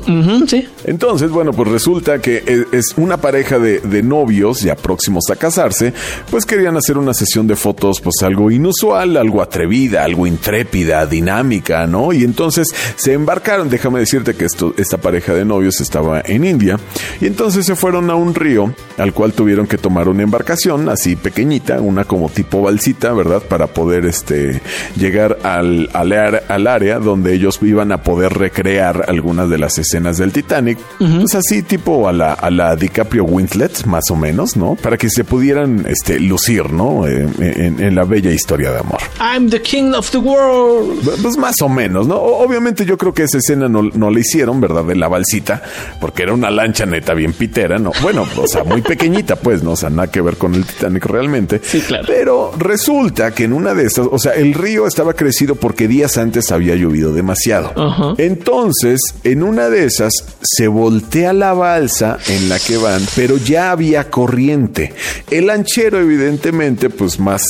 sí. 0.48 0.68
Entonces, 0.86 1.32
bueno, 1.32 1.52
pues 1.52 1.70
resulta 1.70 2.20
que 2.20 2.66
es 2.72 2.94
una 2.98 3.18
pareja 3.18 3.60
de, 3.60 3.80
de 3.80 4.04
novios 4.04 4.62
ya 4.62 4.76
próximos 4.76 5.30
a 5.32 5.36
casarse, 5.36 5.94
pues 6.30 6.46
querían 6.46 6.78
hacer 6.78 6.91
una 6.98 7.14
sesión 7.14 7.48
de 7.48 7.56
fotos, 7.56 8.02
pues 8.02 8.16
algo 8.24 8.52
inusual, 8.52 9.18
algo 9.18 9.42
atrevida, 9.42 10.04
algo 10.04 10.28
intrépida, 10.28 11.06
dinámica, 11.06 11.88
¿no? 11.88 12.14
Y 12.14 12.24
entonces 12.24 12.68
se 12.96 13.14
embarcaron, 13.14 13.70
déjame 13.70 14.00
decirte 14.00 14.34
que 14.36 14.46
esto, 14.46 14.74
esta 14.78 14.98
pareja 14.98 15.34
de 15.34 15.46
novios 15.46 15.82
estaba 15.82 16.22
en 16.26 16.46
India, 16.46 16.80
y 17.20 17.28
entonces 17.28 17.66
se 17.66 17.76
fueron 17.76 18.10
a 18.10 18.16
un 18.16 18.36
río 18.36 18.74
al 18.98 19.14
cual 19.14 19.34
tuvieron 19.34 19.68
que 19.68 19.78
tomar 19.78 20.08
una 20.08 20.24
embarcación 20.24 20.90
así 20.90 21.16
pequeñita, 21.16 21.82
una 21.82 22.06
como 22.06 22.30
tipo 22.30 22.62
balsita, 22.62 23.14
¿verdad? 23.14 23.42
Para 23.42 23.68
poder 23.68 24.06
este, 24.06 24.62
llegar 24.96 25.38
al, 25.44 25.90
al, 25.94 26.68
área 26.68 27.00
donde 27.00 27.34
ellos 27.34 27.60
iban 27.62 27.92
a 27.92 28.04
poder 28.04 28.34
recrear 28.34 29.06
algunas 29.08 29.50
de 29.50 29.58
las 29.58 29.78
escenas 29.78 30.18
del 30.18 30.32
Titanic, 30.32 30.78
pues 30.98 31.36
así 31.36 31.64
tipo 31.64 32.08
a 32.08 32.14
la, 32.14 32.34
a 32.34 32.50
la 32.50 32.76
DiCaprio 32.76 33.24
Winslet, 33.24 33.86
más 33.86 34.10
o 34.12 34.16
menos, 34.16 34.58
¿no? 34.58 34.76
Para 34.76 34.98
que 34.98 35.10
se 35.10 35.24
pudieran 35.24 35.86
este, 35.88 36.20
lucir, 36.20 36.72
¿no? 36.72 36.81
¿No? 36.82 37.08
Eh, 37.08 37.28
en, 37.40 37.96
la 37.96 38.04
bella 38.04 38.32
historia 38.32 38.72
de 38.72 38.80
amor. 38.80 39.00
I'm 39.20 39.50
the 39.50 39.62
king 39.62 39.94
of 39.94 40.10
the 40.12 40.18
world. 40.18 41.22
Pues 41.22 41.38
más 41.38 41.56
o 41.62 41.70
menos, 41.70 42.08
¿no? 42.08 42.16
Obviamente 42.16 42.86
yo 42.86 42.98
creo 42.98 43.14
que 43.14 43.24
esa 43.24 43.38
escena 43.38 43.68
no, 43.68 43.84
no 43.84 44.10
la 44.10 44.20
hicieron, 44.20 44.60
¿verdad? 44.62 44.84
De 44.86 44.96
la 44.96 45.08
balsita, 45.08 45.62
porque 46.00 46.24
era 46.24 46.34
una 46.34 46.50
lancha 46.50 46.86
neta 46.86 47.14
bien 47.14 47.34
pitera, 47.34 47.78
¿no? 47.78 47.92
Bueno, 48.02 48.26
o 48.38 48.48
sea, 48.48 48.64
muy 48.64 48.82
pequeñita, 48.82 49.36
pues, 49.36 49.64
¿no? 49.64 49.72
O 49.72 49.76
sea, 49.76 49.90
nada 49.90 50.10
que 50.10 50.22
ver 50.22 50.38
con 50.38 50.56
el 50.56 50.66
Titanic 50.66 51.06
realmente. 51.06 51.62
Sí, 51.64 51.82
claro. 51.82 52.06
Pero 52.08 52.52
resulta 52.58 53.32
que 53.32 53.44
en 53.44 53.54
una 53.54 53.74
de 53.74 53.86
estas, 53.86 54.08
o 54.10 54.20
sea, 54.20 54.34
el 54.34 54.54
río 54.54 54.88
estaba 54.88 55.14
crecido 55.14 55.56
porque 55.56 55.88
días 55.88 56.18
antes 56.18 56.52
había 56.52 56.76
llovido 56.76 57.14
demasiado. 57.14 58.16
Entonces, 58.18 59.00
en 59.24 59.44
una 59.44 59.70
de 59.70 59.86
esas, 59.86 60.14
se 60.42 60.68
voltea 60.68 61.34
la 61.34 61.54
balsa 61.54 62.18
en 62.28 62.50
la 62.50 62.60
que 62.60 62.78
van, 62.78 63.02
pero 63.16 63.38
ya 63.38 63.72
había 63.72 64.10
corriente. 64.10 64.94
El 65.30 65.48
lanchero, 65.48 66.00
evidentemente, 66.00 66.61
pues 66.90 67.20
más, 67.20 67.44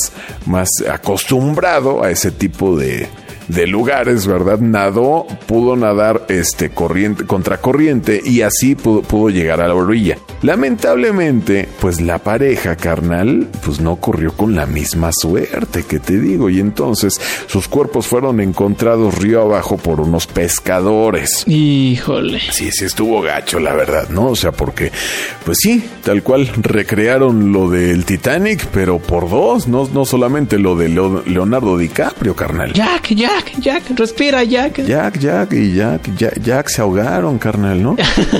más 0.46 0.68
acostumbrado 0.90 2.02
a 2.02 2.10
ese 2.10 2.30
tipo 2.30 2.76
de, 2.76 3.08
de 3.48 3.66
lugares, 3.66 4.26
¿verdad? 4.26 4.58
Nadó, 4.58 5.26
pudo 5.46 5.76
nadar 5.76 6.26
este 6.28 6.70
corriente 6.70 7.24
contra 7.26 7.60
corriente 7.60 8.20
y 8.24 8.42
así 8.42 8.74
pudo, 8.74 9.02
pudo, 9.02 9.30
llegar 9.30 9.60
a 9.60 9.68
la 9.68 9.74
orilla. 9.74 10.18
Lamentablemente, 10.42 11.68
pues 11.80 12.00
la 12.00 12.18
pareja 12.18 12.76
carnal, 12.76 13.48
pues 13.64 13.80
no 13.80 13.96
corrió 13.96 14.32
con 14.32 14.54
la 14.54 14.66
misma 14.66 15.10
suerte 15.12 15.84
que 15.84 15.98
te 15.98 16.18
digo 16.18 16.50
y 16.50 16.60
entonces 16.60 17.20
sus 17.46 17.68
cuerpos 17.68 18.06
fueron 18.06 18.40
encontrados 18.40 19.18
río 19.18 19.42
abajo 19.42 19.76
por 19.76 20.00
unos 20.00 20.26
pescadores. 20.26 21.44
Híjole. 21.46 22.40
Sí, 22.50 22.70
sí 22.72 22.84
estuvo 22.84 23.20
gacho, 23.22 23.60
la 23.60 23.74
verdad, 23.74 24.08
¿no? 24.08 24.26
O 24.26 24.36
sea, 24.36 24.52
porque, 24.52 24.90
pues 25.44 25.58
sí, 25.60 25.84
tal 26.04 26.22
cual 26.22 26.48
recrearon 26.56 27.52
lo 27.52 27.70
del 27.70 28.04
Titanic, 28.04 28.66
pero 28.66 28.98
por 28.98 29.28
dos, 29.28 29.68
no, 29.68 29.88
no 29.92 30.04
solamente 30.04 30.58
lo 30.58 30.76
de 30.76 30.88
Leonardo 30.88 31.76
DiCaprio, 31.76 32.34
carnal. 32.34 32.72
Jack, 32.72 33.14
Jack. 33.14 33.41
Jack, 33.42 33.60
Jack, 33.60 33.98
respira, 33.98 34.44
Jack. 34.44 34.84
Jack, 34.84 35.18
Jack 35.18 35.52
y 35.52 35.74
Jack, 35.74 36.42
Jack, 36.42 36.68
se 36.68 36.80
ahogaron, 36.80 37.38
carnal, 37.38 37.82
¿no? 37.82 37.96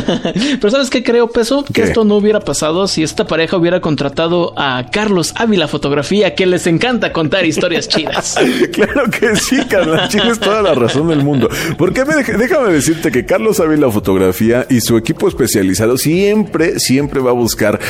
Pero 0.61 0.71
¿sabes 0.71 0.91
qué 0.91 1.03
creo, 1.03 1.29
Peso? 1.29 1.65
Que 1.65 1.83
esto 1.83 2.05
no 2.05 2.17
hubiera 2.17 2.41
pasado 2.41 2.87
si 2.87 3.03
esta 3.03 3.27
pareja 3.27 3.57
hubiera 3.57 3.81
contratado 3.81 4.55
a 4.57 4.87
Carlos 4.91 5.33
Ávila 5.37 5.69
Fotografía, 5.69 6.35
que 6.35 6.47
les 6.47 6.67
encanta 6.67 7.13
contar 7.13 7.45
historias 7.45 7.89
chidas. 7.89 8.37
claro 8.73 9.11
que 9.11 9.37
sí, 9.37 9.65
carnal. 9.65 10.09
Tienes 10.09 10.39
toda 10.39 10.63
la 10.63 10.75
razón 10.75 11.09
del 11.09 11.23
mundo. 11.23 11.49
Porque 11.79 12.05
déjame 12.05 12.73
decirte 12.73 13.11
que 13.11 13.27
Carlos 13.27 13.61
Ávila 13.61 13.91
Fotografía 13.91 14.67
y 14.69 14.81
su 14.81 14.97
equipo 14.97 15.29
especializado 15.29 15.99
siempre, 15.99 16.79
siempre 16.79 17.21
va 17.21 17.31
a 17.31 17.35
buscar, 17.35 17.81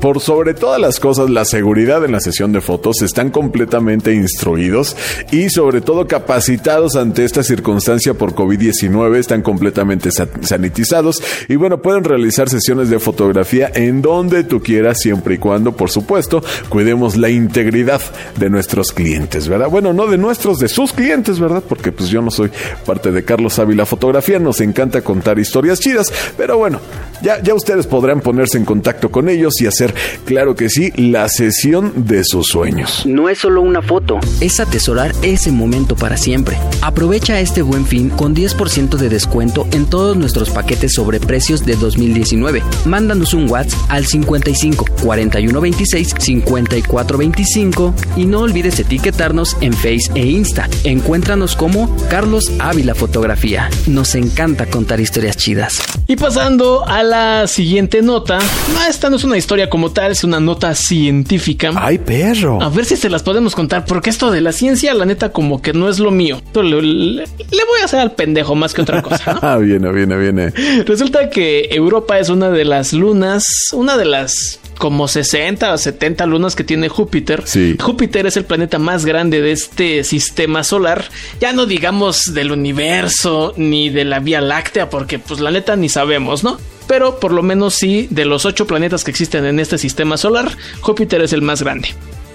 por 0.00 0.20
sobre 0.20 0.54
todas 0.54 0.80
las 0.80 1.00
cosas, 1.00 1.30
la 1.30 1.44
seguridad 1.44 2.04
en 2.04 2.12
la 2.12 2.20
sesión 2.20 2.52
de 2.52 2.60
fotos. 2.60 3.02
Están 3.02 3.30
completamente 3.30 4.12
instruidos 4.12 4.96
y 5.30 5.50
sobre 5.50 5.80
todo 5.80 6.06
capacitados 6.06 6.47
ante 6.96 7.24
esta 7.24 7.42
circunstancia 7.42 8.14
por 8.14 8.34
COVID-19, 8.34 9.16
están 9.16 9.42
completamente 9.42 10.10
sanitizados 10.10 11.22
y 11.46 11.56
bueno, 11.56 11.82
pueden 11.82 12.04
realizar 12.04 12.48
sesiones 12.48 12.88
de 12.88 12.98
fotografía 12.98 13.70
en 13.74 14.00
donde 14.00 14.44
tú 14.44 14.62
quieras, 14.62 14.98
siempre 14.98 15.34
y 15.34 15.38
cuando, 15.38 15.72
por 15.72 15.90
supuesto, 15.90 16.42
cuidemos 16.70 17.16
la 17.16 17.28
integridad 17.28 18.00
de 18.36 18.48
nuestros 18.48 18.92
clientes, 18.92 19.46
¿verdad? 19.46 19.68
Bueno, 19.68 19.92
no 19.92 20.06
de 20.06 20.16
nuestros, 20.16 20.58
de 20.58 20.68
sus 20.68 20.94
clientes, 20.94 21.38
¿verdad? 21.38 21.62
Porque 21.68 21.92
pues 21.92 22.08
yo 22.08 22.22
no 22.22 22.30
soy 22.30 22.50
parte 22.86 23.12
de 23.12 23.24
Carlos 23.24 23.58
Ávila 23.58 23.84
Fotografía, 23.84 24.38
nos 24.38 24.62
encanta 24.62 25.02
contar 25.02 25.38
historias 25.38 25.80
chidas, 25.80 26.10
pero 26.38 26.56
bueno, 26.56 26.80
ya, 27.20 27.42
ya 27.42 27.52
ustedes 27.52 27.86
podrán 27.86 28.22
ponerse 28.22 28.56
en 28.56 28.64
contacto 28.64 29.10
con 29.10 29.28
ellos 29.28 29.60
y 29.60 29.66
hacer, 29.66 29.92
claro 30.24 30.54
que 30.54 30.70
sí, 30.70 30.92
la 30.96 31.28
sesión 31.28 32.06
de 32.06 32.24
sus 32.24 32.46
sueños. 32.46 33.04
No 33.04 33.28
es 33.28 33.38
solo 33.38 33.60
una 33.60 33.82
foto, 33.82 34.18
es 34.40 34.60
atesorar 34.60 35.12
ese 35.22 35.52
momento 35.52 35.94
para 35.94 36.16
siempre 36.16 36.37
Aprovecha 36.82 37.40
este 37.40 37.62
buen 37.62 37.86
fin 37.86 38.10
con 38.10 38.34
10% 38.34 38.96
de 38.96 39.08
descuento 39.08 39.66
en 39.72 39.86
todos 39.86 40.16
nuestros 40.16 40.50
paquetes 40.50 40.92
sobre 40.94 41.20
precios 41.20 41.64
de 41.64 41.76
2019. 41.76 42.62
Mándanos 42.84 43.34
un 43.34 43.50
WhatsApp 43.50 43.78
al 43.88 44.06
55 44.06 44.84
41 45.02 45.60
26 45.60 46.14
54 46.18 47.18
25 47.18 47.94
y 48.16 48.26
no 48.26 48.40
olvides 48.40 48.78
etiquetarnos 48.78 49.56
en 49.60 49.72
Face 49.72 50.10
e 50.14 50.26
Insta. 50.26 50.68
Encuéntranos 50.84 51.56
como 51.56 51.94
Carlos 52.08 52.52
Ávila 52.58 52.94
Fotografía. 52.94 53.68
Nos 53.86 54.14
encanta 54.14 54.66
contar 54.66 55.00
historias 55.00 55.36
chidas. 55.36 55.78
Y 56.06 56.16
pasando 56.16 56.86
a 56.86 57.02
la 57.02 57.46
siguiente 57.46 58.00
nota, 58.00 58.38
no, 58.72 58.84
esta 58.88 59.10
no 59.10 59.16
es 59.16 59.24
una 59.24 59.36
historia 59.36 59.68
como 59.68 59.90
tal, 59.92 60.12
es 60.12 60.24
una 60.24 60.40
nota 60.40 60.74
científica. 60.74 61.72
¡Ay, 61.76 61.98
perro! 61.98 62.62
A 62.62 62.70
ver 62.70 62.84
si 62.86 62.96
se 62.96 63.10
las 63.10 63.22
podemos 63.22 63.54
contar, 63.54 63.84
porque 63.84 64.08
esto 64.10 64.30
de 64.30 64.40
la 64.40 64.52
ciencia, 64.52 64.94
la 64.94 65.04
neta, 65.04 65.32
como 65.32 65.60
que 65.60 65.72
no 65.72 65.88
es 65.88 65.98
lo 65.98 66.10
mío. 66.10 66.27
Le, 66.54 66.82
le, 66.82 67.24
voy 67.66 67.80
a 67.82 67.84
hacer 67.84 68.00
al 68.00 68.12
pendejo 68.12 68.54
más 68.54 68.74
que 68.74 68.82
otra 68.82 69.02
cosa. 69.02 69.38
Ah, 69.48 69.56
viene, 69.56 69.90
viene, 69.92 70.16
viene. 70.16 70.50
Resulta 70.84 71.30
que 71.30 71.68
Europa 71.70 72.18
es 72.18 72.28
una 72.28 72.50
de 72.50 72.64
las 72.64 72.92
lunas, 72.92 73.44
una 73.72 73.96
de 73.96 74.04
las 74.04 74.60
como 74.78 75.08
60 75.08 75.72
o 75.72 75.78
70 75.78 76.26
lunas 76.26 76.56
que 76.56 76.64
tiene 76.64 76.88
Júpiter. 76.88 77.42
Sí. 77.46 77.76
Júpiter 77.80 78.26
es 78.26 78.36
el 78.36 78.44
planeta 78.44 78.78
más 78.78 79.04
grande 79.04 79.40
de 79.40 79.52
este 79.52 80.04
sistema 80.04 80.64
solar. 80.64 81.04
Ya 81.40 81.52
no 81.52 81.66
digamos 81.66 82.34
del 82.34 82.52
universo 82.52 83.52
ni 83.56 83.90
de 83.90 84.04
la 84.04 84.20
Vía 84.20 84.40
Láctea, 84.40 84.88
porque 84.88 85.18
pues 85.18 85.40
la 85.40 85.50
neta 85.50 85.76
ni 85.76 85.88
sabemos, 85.88 86.44
¿no? 86.44 86.58
Pero 86.86 87.20
por 87.20 87.32
lo 87.32 87.42
menos 87.42 87.74
sí, 87.74 88.08
de 88.10 88.24
los 88.24 88.46
ocho 88.46 88.66
planetas 88.66 89.04
que 89.04 89.10
existen 89.10 89.44
en 89.44 89.60
este 89.60 89.76
sistema 89.76 90.16
solar, 90.16 90.56
Júpiter 90.80 91.20
es 91.20 91.32
el 91.32 91.42
más 91.42 91.62
grande 91.62 91.90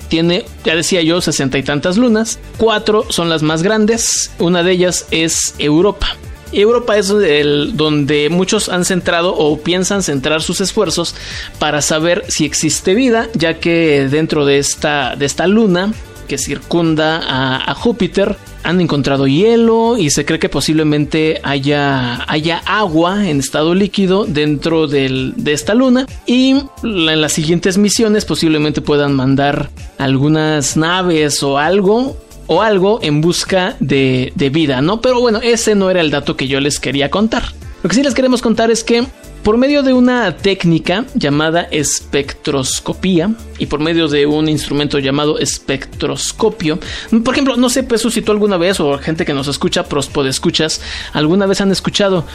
tiene, 0.07 0.45
ya 0.63 0.75
decía 0.75 1.01
yo, 1.01 1.21
sesenta 1.21 1.57
y 1.57 1.63
tantas 1.63 1.97
lunas. 1.97 2.39
Cuatro 2.57 3.05
son 3.09 3.29
las 3.29 3.43
más 3.43 3.63
grandes. 3.63 4.31
Una 4.39 4.63
de 4.63 4.71
ellas 4.71 5.07
es 5.11 5.55
Europa. 5.59 6.07
Europa 6.51 6.97
es 6.97 7.09
el, 7.09 7.75
donde 7.75 8.29
muchos 8.29 8.69
han 8.69 8.85
centrado 8.85 9.35
o 9.35 9.59
piensan 9.59 10.03
centrar 10.03 10.41
sus 10.41 10.61
esfuerzos 10.61 11.15
para 11.59 11.81
saber 11.81 12.23
si 12.27 12.45
existe 12.45 12.93
vida, 12.93 13.27
ya 13.33 13.55
que 13.55 14.07
dentro 14.09 14.45
de 14.45 14.59
esta, 14.59 15.15
de 15.15 15.25
esta 15.25 15.47
luna 15.47 15.93
que 16.23 16.37
circunda 16.37 17.21
a, 17.23 17.73
Júpiter 17.75 18.37
han 18.63 18.79
encontrado 18.79 19.27
hielo 19.27 19.97
y 19.97 20.09
se 20.09 20.25
cree 20.25 20.39
que 20.39 20.47
posiblemente 20.47 21.41
haya, 21.43 22.23
haya 22.31 22.61
agua 22.65 23.27
en 23.27 23.39
estado 23.39 23.75
líquido 23.75 24.25
dentro 24.25 24.87
de 24.87 25.33
esta 25.47 25.73
luna 25.73 26.07
y 26.25 26.55
en 26.83 27.21
las 27.21 27.33
siguientes 27.33 27.77
misiones 27.77 28.25
posiblemente 28.25 28.81
puedan 28.81 29.15
mandar 29.15 29.69
algunas 29.97 30.77
naves 30.77 31.43
o 31.43 31.57
algo 31.57 32.17
o 32.47 32.61
algo 32.61 32.99
en 33.01 33.21
busca 33.21 33.75
de, 33.79 34.31
de 34.35 34.49
vida, 34.49 34.81
¿no? 34.81 35.01
Pero 35.01 35.19
bueno, 35.19 35.39
ese 35.41 35.75
no 35.75 35.89
era 35.89 36.01
el 36.01 36.11
dato 36.11 36.35
que 36.35 36.47
yo 36.47 36.59
les 36.59 36.79
quería 36.79 37.09
contar. 37.09 37.43
Lo 37.83 37.89
que 37.89 37.95
sí 37.95 38.01
les 38.01 38.13
queremos 38.13 38.41
contar 38.41 38.71
es 38.71 38.81
que 38.81 39.03
por 39.43 39.57
medio 39.57 39.83
de 39.83 39.91
una 39.91 40.37
técnica 40.37 41.03
llamada 41.15 41.67
espectroscopía 41.69 43.33
y 43.59 43.65
por 43.65 43.81
medio 43.81 44.07
de 44.07 44.25
un 44.25 44.47
instrumento 44.47 44.99
llamado 44.99 45.37
espectroscopio. 45.37 46.79
Por 47.25 47.33
ejemplo, 47.33 47.57
no 47.57 47.69
sé, 47.69 47.83
Peso, 47.83 48.09
si 48.09 48.21
tú 48.21 48.31
alguna 48.31 48.55
vez 48.55 48.79
o 48.79 48.97
gente 48.99 49.25
que 49.25 49.33
nos 49.33 49.49
escucha, 49.49 49.83
prospo 49.83 50.23
de 50.23 50.29
escuchas, 50.29 50.79
alguna 51.11 51.45
vez 51.45 51.59
han 51.59 51.73
escuchado. 51.73 52.25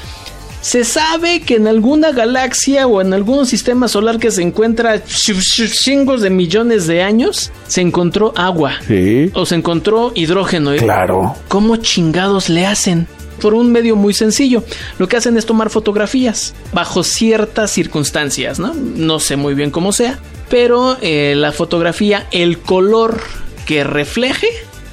Se 0.60 0.84
sabe 0.84 1.40
que 1.40 1.54
en 1.54 1.66
alguna 1.66 2.12
galaxia 2.12 2.86
o 2.86 3.00
en 3.00 3.14
algún 3.14 3.46
sistema 3.46 3.88
solar 3.88 4.18
que 4.18 4.30
se 4.30 4.42
encuentra 4.42 5.02
chingos 5.02 6.20
de 6.20 6.28
millones 6.28 6.86
de 6.86 7.02
años, 7.02 7.52
se 7.68 7.80
encontró 7.80 8.34
agua. 8.36 8.74
Sí. 8.86 9.30
O 9.32 9.46
se 9.46 9.54
encontró 9.54 10.12
hidrógeno. 10.14 10.76
Claro. 10.76 11.36
¿Cómo 11.48 11.76
chingados 11.76 12.50
le 12.50 12.66
hacen? 12.66 13.06
Por 13.38 13.54
un 13.54 13.72
medio 13.72 13.96
muy 13.96 14.14
sencillo. 14.14 14.62
Lo 14.98 15.08
que 15.08 15.16
hacen 15.16 15.36
es 15.36 15.46
tomar 15.46 15.70
fotografías 15.70 16.54
bajo 16.72 17.02
ciertas 17.02 17.70
circunstancias, 17.70 18.58
¿no? 18.58 19.20
Sé 19.20 19.36
muy 19.36 19.54
bien 19.54 19.70
cómo 19.70 19.92
sea, 19.92 20.18
pero 20.48 20.96
eh, 21.00 21.34
la 21.36 21.52
fotografía, 21.52 22.26
el 22.30 22.58
color 22.58 23.20
que 23.66 23.84
refleje 23.84 24.48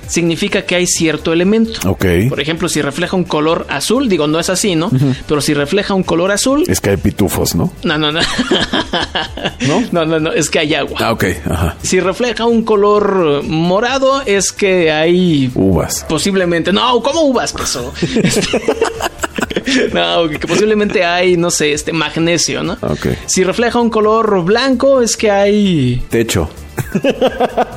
significa 0.07 0.63
que 0.63 0.75
hay 0.75 0.88
cierto 0.88 1.33
elemento. 1.33 1.89
Ok. 1.89 2.05
Por 2.29 2.39
ejemplo, 2.39 2.69
si 2.69 2.81
refleja 2.81 3.15
un 3.15 3.24
color 3.24 3.65
azul, 3.69 4.09
digo, 4.09 4.27
no 4.27 4.39
es 4.39 4.50
así, 4.50 4.75
¿no? 4.75 4.91
Pero 5.27 5.41
si 5.41 5.53
refleja 5.53 5.93
un 5.93 6.03
color 6.03 6.31
azul. 6.31 6.63
Es 6.67 6.81
que 6.81 6.91
hay 6.91 6.97
pitufos, 6.97 7.55
¿no? 7.55 7.71
No, 7.83 7.97
no, 7.97 8.12
no. 8.12 8.19
¿No? 9.67 9.83
No, 9.91 10.05
no, 10.05 10.19
no, 10.19 10.31
es 10.31 10.50
que 10.50 10.59
hay 10.59 10.74
agua. 10.74 10.97
Ah, 11.01 11.12
ok. 11.12 11.25
Ajá. 11.50 11.77
Si 11.81 12.00
refleja 12.00 12.45
un 12.45 12.63
color 12.63 13.43
morado, 13.43 14.21
es 14.25 14.51
que 14.51 14.91
hay. 14.91 15.51
Uvas. 15.55 16.05
Posiblemente. 16.07 16.71
No, 16.71 17.01
¿cómo 17.01 17.21
uvas, 17.21 17.53
peso? 17.53 17.93
no, 19.93 20.29
que 20.29 20.47
posiblemente 20.47 21.03
hay, 21.03 21.38
no 21.38 21.51
sé, 21.51 21.74
este 21.74 21.93
magnesio, 21.93 22.63
¿no? 22.63 22.74
Ok. 22.81 23.07
Si 23.25 23.43
refleja 23.43 23.79
un 23.79 23.89
color 23.89 24.43
blanco, 24.43 25.01
es 25.01 25.17
que 25.17 25.31
hay. 25.31 26.03
Techo. 26.09 26.50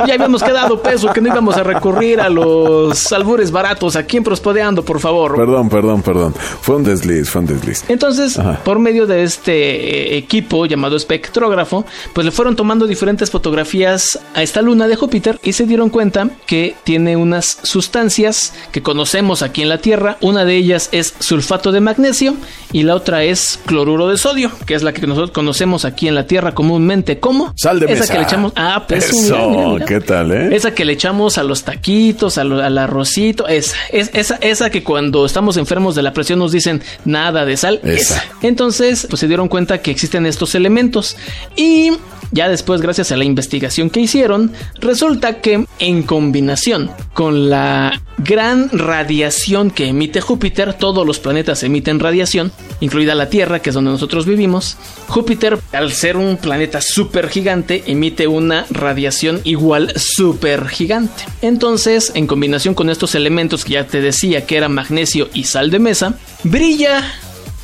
Ya 0.07 0.15
habíamos 0.15 0.43
quedado 0.43 0.81
peso 0.81 1.13
que 1.13 1.21
no 1.21 1.29
íbamos 1.29 1.57
a 1.57 1.63
recurrir 1.63 2.21
a 2.21 2.29
los 2.29 3.13
albures 3.13 3.51
baratos 3.51 3.97
aquí 3.97 4.19
en 4.19 4.25
Prospodeando, 4.25 4.85
por 4.85 5.01
favor. 5.01 5.37
Perdón, 5.37 5.69
perdón, 5.69 6.03
perdón. 6.03 6.35
Fue 6.61 6.77
un 6.77 6.85
desliz, 6.85 7.29
fue 7.29 7.43
un 7.43 7.47
desliz. 7.47 7.85
Entonces, 7.89 8.39
por 8.65 8.79
medio 8.79 9.07
de 9.07 9.23
este 9.23 10.15
eh, 10.15 10.17
equipo 10.17 10.67
llamado 10.67 10.97
espectrógrafo, 10.97 11.85
pues 12.13 12.25
le 12.25 12.31
fueron 12.31 12.57
tomando 12.57 12.87
diferentes 12.87 13.31
fotografías 13.31 14.19
a 14.35 14.43
esta 14.43 14.63
luna 14.63 14.89
de 14.89 14.97
Júpiter 14.97 15.39
y 15.43 15.53
se 15.53 15.65
dieron 15.65 15.91
cuenta 15.91 16.29
que 16.47 16.77
tiene 16.85 17.17
unas 17.17 17.59
sustancias 17.63 18.53
que 18.73 18.83
conocemos 18.83 19.43
aquí 19.43 19.63
en 19.63 19.69
la 19.69 19.79
Tierra. 19.79 20.17
Una 20.21 20.45
de 20.45 20.57
ellas 20.57 20.89
es 20.93 21.15
sulfato 21.19 21.73
de 21.73 21.81
magnesio 21.81 22.37
y 22.73 22.83
la 22.83 22.95
otra 22.95 23.25
es 23.25 23.59
cloruro 23.67 24.09
de 24.09 24.19
sodio, 24.19 24.51
que 24.67 24.75
es 24.75 24.83
la 24.83 24.93
que 24.93 25.07
nosotros 25.07 25.31
conocemos 25.31 25.85
aquí 25.85 26.09
en 26.09 26.15
la 26.15 26.27
Tierra 26.27 26.55
comúnmente 26.55 27.19
como 27.21 27.53
sal 27.57 27.81
de 27.81 27.87
esa 27.87 28.01
mesa. 28.01 28.13
que 28.13 28.19
le 28.19 28.25
echamos 28.25 28.53
ah 28.57 28.85
pues 28.87 29.08
Eso, 29.11 29.79
¿qué 29.87 30.01
tal, 30.01 30.33
eh? 30.33 30.55
esa 30.57 30.75
que 30.75 30.85
le 30.85 30.93
echamos 30.93 31.39
a 31.39 31.43
los 31.43 31.65
taquitos 31.65 32.39
al, 32.39 32.61
al 32.61 32.79
arrocito 32.79 33.49
esa, 33.49 33.77
es, 33.93 34.11
esa 34.15 34.37
esa 34.41 34.71
que 34.71 34.83
cuando 34.83 35.25
estamos 35.27 35.57
enfermos 35.57 35.95
de 35.95 36.03
la 36.03 36.13
presión 36.13 36.39
nos 36.39 36.53
dicen 36.53 36.83
nada 37.05 37.45
de 37.45 37.57
sal 37.57 37.81
Esa. 37.85 38.17
esa. 38.17 38.25
entonces 38.43 39.07
pues 39.09 39.21
se 39.21 39.29
dieron 39.29 39.49
cuenta 39.49 39.79
que 39.79 39.91
existen 39.91 40.27
estos 40.27 40.55
elementos 40.55 41.17
y 41.57 41.93
ya 42.31 42.49
después, 42.49 42.81
gracias 42.81 43.13
a 43.13 43.17
la 43.17 43.25
investigación 43.25 43.91
que 43.91 44.01
hicieron, 44.01 44.53
resulta 44.81 45.41
que 45.41 45.67
en 45.79 46.03
combinación 46.03 46.91
con 47.15 47.51
la 47.51 48.01
gran 48.19 48.69
radiación 48.71 49.71
que 49.71 49.89
emite 49.89 50.21
Júpiter, 50.21 50.75
todos 50.75 51.07
los 51.07 51.21
planetas 51.21 51.63
emiten 51.63 52.01
radiación, 52.01 52.53
incluida 52.81 53.15
la 53.15 53.31
Tierra, 53.31 53.61
que 53.61 53.71
es 53.71 53.75
donde 53.75 53.91
nosotros 53.91 54.27
vivimos, 54.27 54.77
Júpiter, 55.09 55.59
al 55.73 55.93
ser 55.93 56.17
un 56.17 56.37
planeta 56.37 56.81
súper 56.81 57.29
gigante, 57.29 57.85
emite 57.87 58.27
una 58.27 58.67
radiación 58.71 59.41
igual 59.45 59.93
súper 59.97 60.69
gigante. 60.69 61.25
Entonces, 61.43 62.13
en 62.15 62.27
combinación 62.27 62.75
con 62.75 62.91
estos 62.91 63.15
elementos 63.15 63.65
que 63.65 63.75
ya 63.75 63.87
te 63.87 64.01
decía 64.01 64.47
que 64.47 64.57
era 64.57 64.69
magnesio 64.69 65.29
y 65.33 65.45
sal 65.45 65.71
de 65.71 65.79
mesa, 65.79 66.15
brilla, 66.45 67.05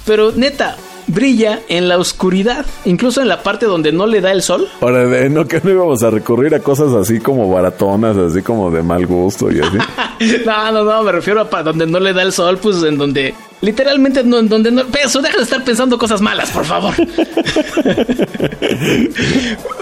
pero 0.06 0.32
neta, 0.32 0.76
brilla 1.06 1.60
en 1.68 1.88
la 1.88 1.98
oscuridad, 1.98 2.64
incluso 2.84 3.20
en 3.20 3.28
la 3.28 3.42
parte 3.42 3.66
donde 3.66 3.92
no 3.92 4.06
le 4.06 4.20
da 4.20 4.32
el 4.32 4.42
sol. 4.42 4.68
Ahora, 4.80 5.04
no 5.28 5.46
que 5.46 5.60
no 5.62 5.70
íbamos 5.70 6.02
a 6.02 6.10
recurrir 6.10 6.54
a 6.54 6.60
cosas 6.60 6.92
así 6.92 7.20
como 7.20 7.50
baratonas, 7.50 8.16
así 8.16 8.42
como 8.42 8.70
de 8.70 8.82
mal 8.82 9.06
gusto 9.06 9.50
y 9.50 9.60
así. 9.60 9.78
No, 10.44 10.72
no, 10.72 10.84
no, 10.84 11.02
me 11.02 11.12
refiero 11.12 11.46
a 11.50 11.62
donde 11.62 11.86
no 11.86 11.98
le 11.98 12.12
da 12.12 12.22
el 12.22 12.32
sol, 12.32 12.58
pues 12.58 12.82
en 12.82 12.96
donde 12.96 13.34
literalmente 13.64 14.22
no, 14.22 14.38
en 14.38 14.48
donde 14.48 14.70
no. 14.70 14.84
Peso, 14.86 15.20
deja 15.22 15.38
de 15.38 15.44
estar 15.44 15.64
pensando 15.64 15.98
cosas 15.98 16.20
malas, 16.20 16.50
por 16.50 16.64
favor. 16.64 16.94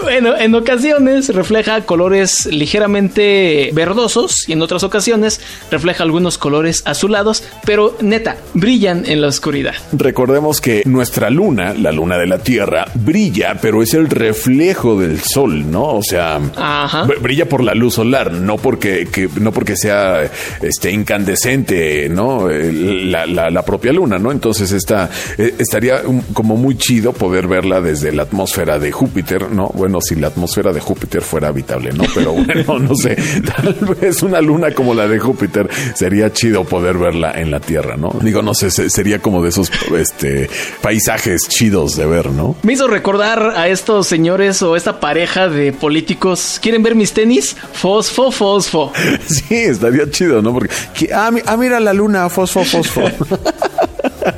bueno, 0.01 0.35
en 0.37 0.55
ocasiones 0.55 1.33
refleja 1.33 1.81
colores 1.81 2.45
ligeramente 2.47 3.69
verdosos 3.73 4.47
y 4.47 4.53
en 4.53 4.61
otras 4.61 4.83
ocasiones 4.83 5.41
refleja 5.71 6.03
algunos 6.03 6.37
colores 6.37 6.81
azulados, 6.85 7.43
pero 7.65 7.95
neta, 8.01 8.37
brillan 8.53 9.05
en 9.05 9.21
la 9.21 9.27
oscuridad. 9.27 9.73
Recordemos 9.91 10.61
que 10.61 10.83
nuestra 10.85 11.29
luna, 11.29 11.73
la 11.73 11.91
luna 11.91 12.17
de 12.17 12.27
la 12.27 12.39
Tierra, 12.39 12.85
brilla, 12.93 13.57
pero 13.61 13.81
es 13.83 13.93
el 13.93 14.09
reflejo 14.09 14.99
del 14.99 15.19
sol, 15.21 15.69
¿no? 15.71 15.83
O 15.95 16.03
sea, 16.03 16.39
Ajá. 16.55 17.07
brilla 17.21 17.47
por 17.47 17.63
la 17.63 17.73
luz 17.73 17.95
solar, 17.95 18.31
no 18.31 18.57
porque, 18.57 19.07
que- 19.11 19.29
no 19.39 19.51
porque 19.51 19.75
sea 19.75 20.29
este, 20.61 20.91
incandescente, 20.91 22.09
¿no? 22.09 22.49
Eh, 22.49 22.71
La, 22.73 23.25
la- 23.25 23.49
la 23.49 23.61
propia 23.73 23.91
luna, 23.91 24.19
¿no? 24.19 24.31
Entonces 24.31 24.71
está, 24.71 25.09
eh, 25.35 25.55
estaría 25.57 26.03
como 26.33 26.55
muy 26.57 26.77
chido 26.77 27.11
poder 27.11 27.47
verla 27.47 27.81
desde 27.81 28.11
la 28.11 28.21
atmósfera 28.21 28.77
de 28.77 28.91
Júpiter, 28.91 29.49
¿no? 29.49 29.69
Bueno, 29.73 29.99
si 29.99 30.13
la 30.13 30.27
atmósfera 30.27 30.71
de 30.71 30.79
Júpiter 30.79 31.23
fuera 31.23 31.47
habitable, 31.47 31.91
¿no? 31.91 32.03
Pero 32.13 32.33
bueno, 32.33 32.77
no 32.77 32.95
sé, 32.95 33.15
tal 33.57 33.73
vez 33.99 34.21
una 34.21 34.41
luna 34.41 34.75
como 34.75 34.93
la 34.93 35.07
de 35.07 35.17
Júpiter 35.17 35.67
sería 35.95 36.31
chido 36.31 36.65
poder 36.65 36.99
verla 36.99 37.31
en 37.41 37.49
la 37.49 37.59
Tierra, 37.59 37.97
¿no? 37.97 38.13
Digo, 38.21 38.43
no 38.43 38.53
sé, 38.53 38.69
se- 38.69 38.91
sería 38.91 39.17
como 39.17 39.41
de 39.41 39.49
esos 39.49 39.71
este, 39.97 40.47
paisajes 40.83 41.41
chidos 41.49 41.95
de 41.95 42.05
ver, 42.05 42.29
¿no? 42.29 42.55
Me 42.61 42.73
hizo 42.73 42.87
recordar 42.87 43.53
a 43.55 43.69
estos 43.69 44.05
señores 44.05 44.61
o 44.61 44.75
esta 44.75 44.99
pareja 44.99 45.49
de 45.49 45.73
políticos. 45.73 46.59
¿Quieren 46.61 46.83
ver 46.83 46.93
mis 46.93 47.11
tenis? 47.13 47.55
Fosfo, 47.73 48.29
fosfo. 48.31 48.91
Sí, 49.27 49.55
estaría 49.55 50.07
chido, 50.11 50.43
¿no? 50.43 50.53
Porque, 50.53 50.69
que- 50.93 51.11
ah, 51.11 51.31
ah, 51.47 51.57
mira 51.57 51.79
la 51.79 51.91
luna, 51.93 52.29
fosfo, 52.29 52.63
fosfo. 52.63 53.01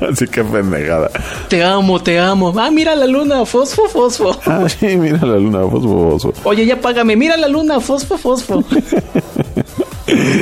Así 0.10 0.28
que 0.28 0.44
pendejada. 0.44 1.10
Te 1.48 1.64
amo, 1.64 2.02
te 2.02 2.20
amo. 2.20 2.54
Ah, 2.58 2.72
mira 2.72 2.96
la 2.96 3.08
luna, 3.08 3.46
fosfo, 3.46 3.88
fosfo. 3.88 4.38
Ah, 4.46 4.68
sí, 4.68 4.98
mira 4.98 5.20
la 5.26 5.38
luna, 5.38 5.60
fosfo, 5.70 6.20
fosfo. 6.20 6.50
Oye, 6.50 6.66
ya 6.66 6.80
págame, 6.80 7.16
mira 7.16 7.38
la 7.38 7.48
luna, 7.48 7.80
fosfo, 7.80 8.18
fosfo. 8.18 8.64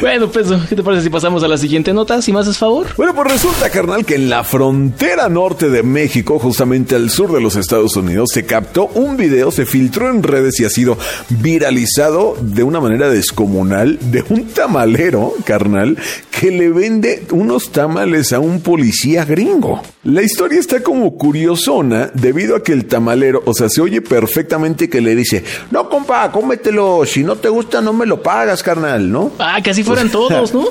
bueno, 0.01 0.29
pues, 0.29 0.47
¿qué 0.69 0.75
te 0.75 0.83
parece 0.83 1.03
si 1.03 1.09
pasamos 1.09 1.43
a 1.43 1.47
la 1.47 1.57
siguiente 1.57 1.93
nota? 1.93 2.21
Si 2.21 2.33
me 2.33 2.39
haces 2.39 2.57
favor. 2.57 2.87
Bueno, 2.97 3.13
pues 3.15 3.31
resulta, 3.31 3.69
carnal, 3.69 4.05
que 4.05 4.15
en 4.15 4.29
la 4.29 4.43
frontera 4.43 5.29
norte 5.29 5.69
de 5.69 5.83
México, 5.83 6.39
justamente 6.39 6.95
al 6.95 7.09
sur 7.09 7.31
de 7.31 7.41
los 7.41 7.55
Estados 7.55 7.95
Unidos, 7.95 8.29
se 8.33 8.45
captó 8.45 8.87
un 8.87 9.17
video, 9.17 9.51
se 9.51 9.65
filtró 9.65 10.09
en 10.09 10.23
redes 10.23 10.59
y 10.59 10.65
ha 10.65 10.69
sido 10.69 10.97
viralizado 11.29 12.35
de 12.41 12.63
una 12.63 12.79
manera 12.79 13.09
descomunal 13.09 13.99
de 14.11 14.23
un 14.29 14.45
tamalero, 14.47 15.33
carnal, 15.45 15.97
que 16.31 16.51
le 16.51 16.69
vende 16.69 17.25
unos 17.31 17.71
tamales 17.71 18.33
a 18.33 18.39
un 18.39 18.61
policía 18.61 19.25
gringo. 19.25 19.81
La 20.03 20.21
historia 20.21 20.59
está 20.59 20.83
como 20.83 21.17
curiosona 21.17 22.11
debido 22.13 22.55
a 22.55 22.63
que 22.63 22.73
el 22.73 22.85
tamalero, 22.85 23.41
o 23.45 23.53
sea, 23.53 23.69
se 23.69 23.81
oye 23.81 24.01
perfectamente 24.01 24.89
que 24.89 24.99
le 24.99 25.15
dice, 25.15 25.43
no, 25.71 25.87
compa, 25.87 26.31
cómetelo, 26.31 27.05
si 27.05 27.23
no 27.23 27.37
te 27.37 27.49
gusta 27.49 27.81
no 27.81 27.93
me 27.93 28.05
lo 28.05 28.21
pagas, 28.21 28.63
carnal, 28.63 29.11
¿no? 29.11 29.31
Ah, 29.39 29.52
que 29.61 29.69
así 29.71 29.83
fueran 29.83 30.09
todos, 30.09 30.53
¿no? 30.53 30.67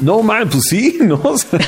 No, 0.00 0.22
man, 0.22 0.48
pues 0.50 0.64
sí, 0.68 0.98
¿no? 1.02 1.20
O 1.22 1.38
sea, 1.38 1.58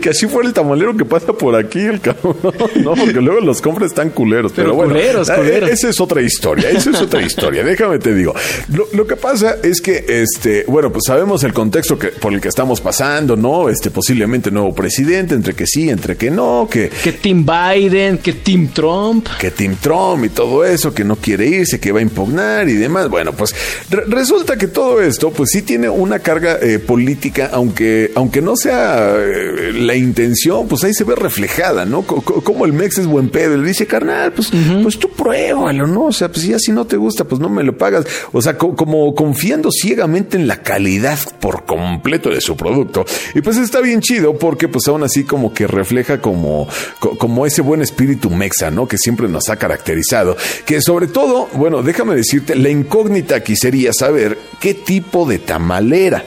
que 0.00 0.10
así 0.10 0.26
fuera 0.26 0.48
el 0.48 0.54
tamalero 0.54 0.96
que 0.96 1.04
pasa 1.04 1.32
por 1.32 1.54
aquí, 1.56 1.78
el 1.80 2.00
cabrón. 2.00 2.36
No, 2.82 2.94
porque 2.94 3.20
luego 3.20 3.40
los 3.40 3.60
compras 3.60 3.90
están 3.90 4.10
culeros. 4.10 4.52
Pero, 4.54 4.68
Pero 4.68 4.74
bueno, 4.76 4.92
culeros, 4.94 5.28
eh, 5.28 5.34
culeros. 5.36 5.70
esa 5.70 5.88
es 5.88 6.00
otra 6.00 6.22
historia, 6.22 6.70
esa 6.70 6.90
es 6.90 7.00
otra 7.00 7.22
historia. 7.22 7.62
Déjame 7.64 7.98
te 7.98 8.14
digo. 8.14 8.34
Lo, 8.72 8.86
lo 8.92 9.06
que 9.06 9.16
pasa 9.16 9.56
es 9.62 9.80
que, 9.80 10.04
este, 10.08 10.64
bueno, 10.66 10.90
pues 10.92 11.04
sabemos 11.06 11.42
el 11.44 11.52
contexto 11.52 11.98
que, 11.98 12.08
por 12.08 12.32
el 12.32 12.40
que 12.40 12.48
estamos 12.48 12.80
pasando, 12.80 13.36
¿no? 13.36 13.68
Este, 13.68 13.90
posiblemente 13.90 14.50
nuevo 14.50 14.74
presidente, 14.74 15.34
entre 15.34 15.54
que 15.54 15.66
sí, 15.66 15.88
entre 15.90 16.16
que 16.16 16.30
no, 16.30 16.68
que, 16.70 16.88
Que 16.88 17.12
Team 17.12 17.44
Biden, 17.46 18.18
que 18.18 18.32
Team 18.34 18.68
Trump. 18.72 19.26
que 19.38 19.50
Tim 19.50 19.76
Trump 19.76 20.24
y 20.24 20.28
todo 20.30 20.64
eso, 20.64 20.92
que 20.94 21.04
no 21.04 21.16
quiere 21.16 21.46
irse, 21.46 21.78
que 21.80 21.92
va 21.92 21.98
a 22.00 22.02
impugnar 22.02 22.68
y 22.68 22.74
demás. 22.74 23.08
Bueno, 23.08 23.32
pues 23.32 23.54
re- 23.90 24.04
resulta 24.06 24.56
que 24.56 24.68
todo 24.68 25.00
esto, 25.02 25.30
pues 25.30 25.50
sí 25.50 25.62
tiene 25.62 25.88
una 25.88 26.18
carga 26.20 26.58
eh, 26.60 26.78
política, 26.94 27.50
aunque, 27.52 28.10
aunque 28.16 28.42
no 28.42 28.56
sea 28.56 29.14
eh, 29.16 29.72
la 29.72 29.94
intención, 29.94 30.66
pues 30.66 30.82
ahí 30.82 30.92
se 30.92 31.04
ve 31.04 31.14
reflejada, 31.14 31.84
¿no? 31.84 32.02
Co- 32.02 32.20
co- 32.20 32.42
Como 32.42 32.66
el 32.66 32.72
Mex 32.72 32.98
es 32.98 33.06
buen 33.06 33.28
pedo, 33.28 33.56
le 33.56 33.68
dice, 33.68 33.86
carnal, 33.86 34.32
pues, 34.32 34.50
pues 34.82 34.98
tú 34.98 35.08
pruébalo, 35.08 35.86
¿no? 35.86 36.06
O 36.06 36.12
sea, 36.12 36.28
pues 36.32 36.44
ya 36.44 36.58
si 36.58 36.72
no 36.72 36.86
te 36.88 36.96
gusta, 36.96 37.22
pues 37.22 37.40
no 37.40 37.48
me 37.48 37.62
lo 37.62 37.78
pagas. 37.78 38.04
O 38.32 38.42
sea, 38.42 38.58
co- 38.58 38.74
como 38.74 39.14
confiando 39.14 39.70
ciegamente 39.70 40.36
en 40.36 40.48
la 40.48 40.62
calidad 40.62 41.16
por 41.38 41.64
completo 41.64 42.28
de 42.30 42.40
su 42.40 42.56
producto. 42.56 43.04
Y 43.36 43.40
pues 43.40 43.56
está 43.56 43.80
bien 43.80 44.00
chido 44.00 44.36
porque 44.36 44.66
pues 44.66 44.88
aún 44.88 45.04
así 45.04 45.22
como 45.22 45.54
que 45.54 45.68
refleja 45.68 46.20
como, 46.20 46.66
co- 46.98 47.16
como 47.16 47.46
ese 47.46 47.62
buen 47.62 47.82
espíritu 47.82 48.30
mexa, 48.30 48.72
¿no? 48.72 48.88
Que 48.88 48.98
siempre 48.98 49.28
nos 49.28 49.48
ha 49.48 49.54
caracterizado. 49.56 50.36
Que 50.66 50.80
sobre 50.80 51.06
todo, 51.06 51.48
bueno, 51.54 51.84
déjame 51.84 52.16
decirte, 52.16 52.56
la 52.56 52.68
incógnita 52.68 53.36
aquí 53.36 53.54
sería 53.54 53.92
saber 53.92 54.36
qué 54.60 54.74
tipo 54.74 55.24
de 55.24 55.38
tamalera. 55.38 56.24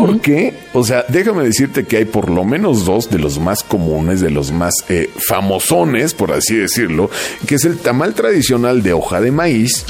Porque, 0.00 0.54
o 0.72 0.82
sea, 0.84 1.04
déjame 1.08 1.44
decirte 1.44 1.84
que 1.84 1.98
hay 1.98 2.04
por 2.04 2.28
lo 2.30 2.44
menos 2.44 2.84
dos 2.84 3.08
de 3.10 3.18
los 3.18 3.38
más 3.38 3.62
comunes, 3.62 4.20
de 4.20 4.30
los 4.30 4.50
más 4.52 4.74
eh, 4.88 5.08
famosones, 5.28 6.14
por 6.14 6.32
así 6.32 6.56
decirlo, 6.56 7.10
que 7.46 7.54
es 7.56 7.64
el 7.64 7.78
tamal 7.78 8.14
tradicional 8.14 8.82
de 8.82 8.92
hoja 8.92 9.20
de 9.20 9.30
maíz 9.30 9.84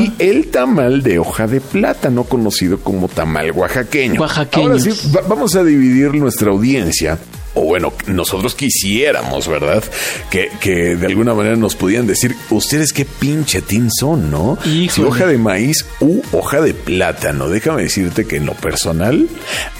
y 0.00 0.12
el 0.18 0.48
tamal 0.48 1.02
de 1.02 1.18
hoja 1.18 1.46
de 1.46 1.60
plátano, 1.60 2.24
conocido 2.24 2.78
como 2.80 3.08
tamal 3.08 3.50
oaxaqueño. 3.52 4.20
Oaxaqueños. 4.20 4.68
Ahora 4.68 4.78
sí, 4.80 5.10
va- 5.16 5.22
vamos 5.28 5.54
a 5.56 5.64
dividir 5.64 6.14
nuestra 6.14 6.50
audiencia. 6.50 7.18
O 7.56 7.62
bueno, 7.62 7.92
nosotros 8.06 8.54
quisiéramos, 8.54 9.48
¿verdad? 9.48 9.82
Que, 10.30 10.50
que 10.60 10.94
de 10.94 11.06
alguna 11.06 11.34
manera 11.34 11.56
nos 11.56 11.74
pudieran 11.74 12.06
decir, 12.06 12.36
ustedes 12.50 12.92
qué 12.92 13.06
pinche 13.06 13.62
team 13.62 13.88
son, 13.90 14.30
¿no? 14.30 14.58
Si 14.62 15.02
hoja 15.02 15.26
de 15.26 15.38
maíz 15.38 15.86
u 16.00 16.20
hoja 16.32 16.60
de 16.60 16.74
plátano. 16.74 17.48
Déjame 17.48 17.82
decirte 17.82 18.26
que 18.26 18.36
en 18.36 18.46
lo 18.46 18.52
personal, 18.52 19.26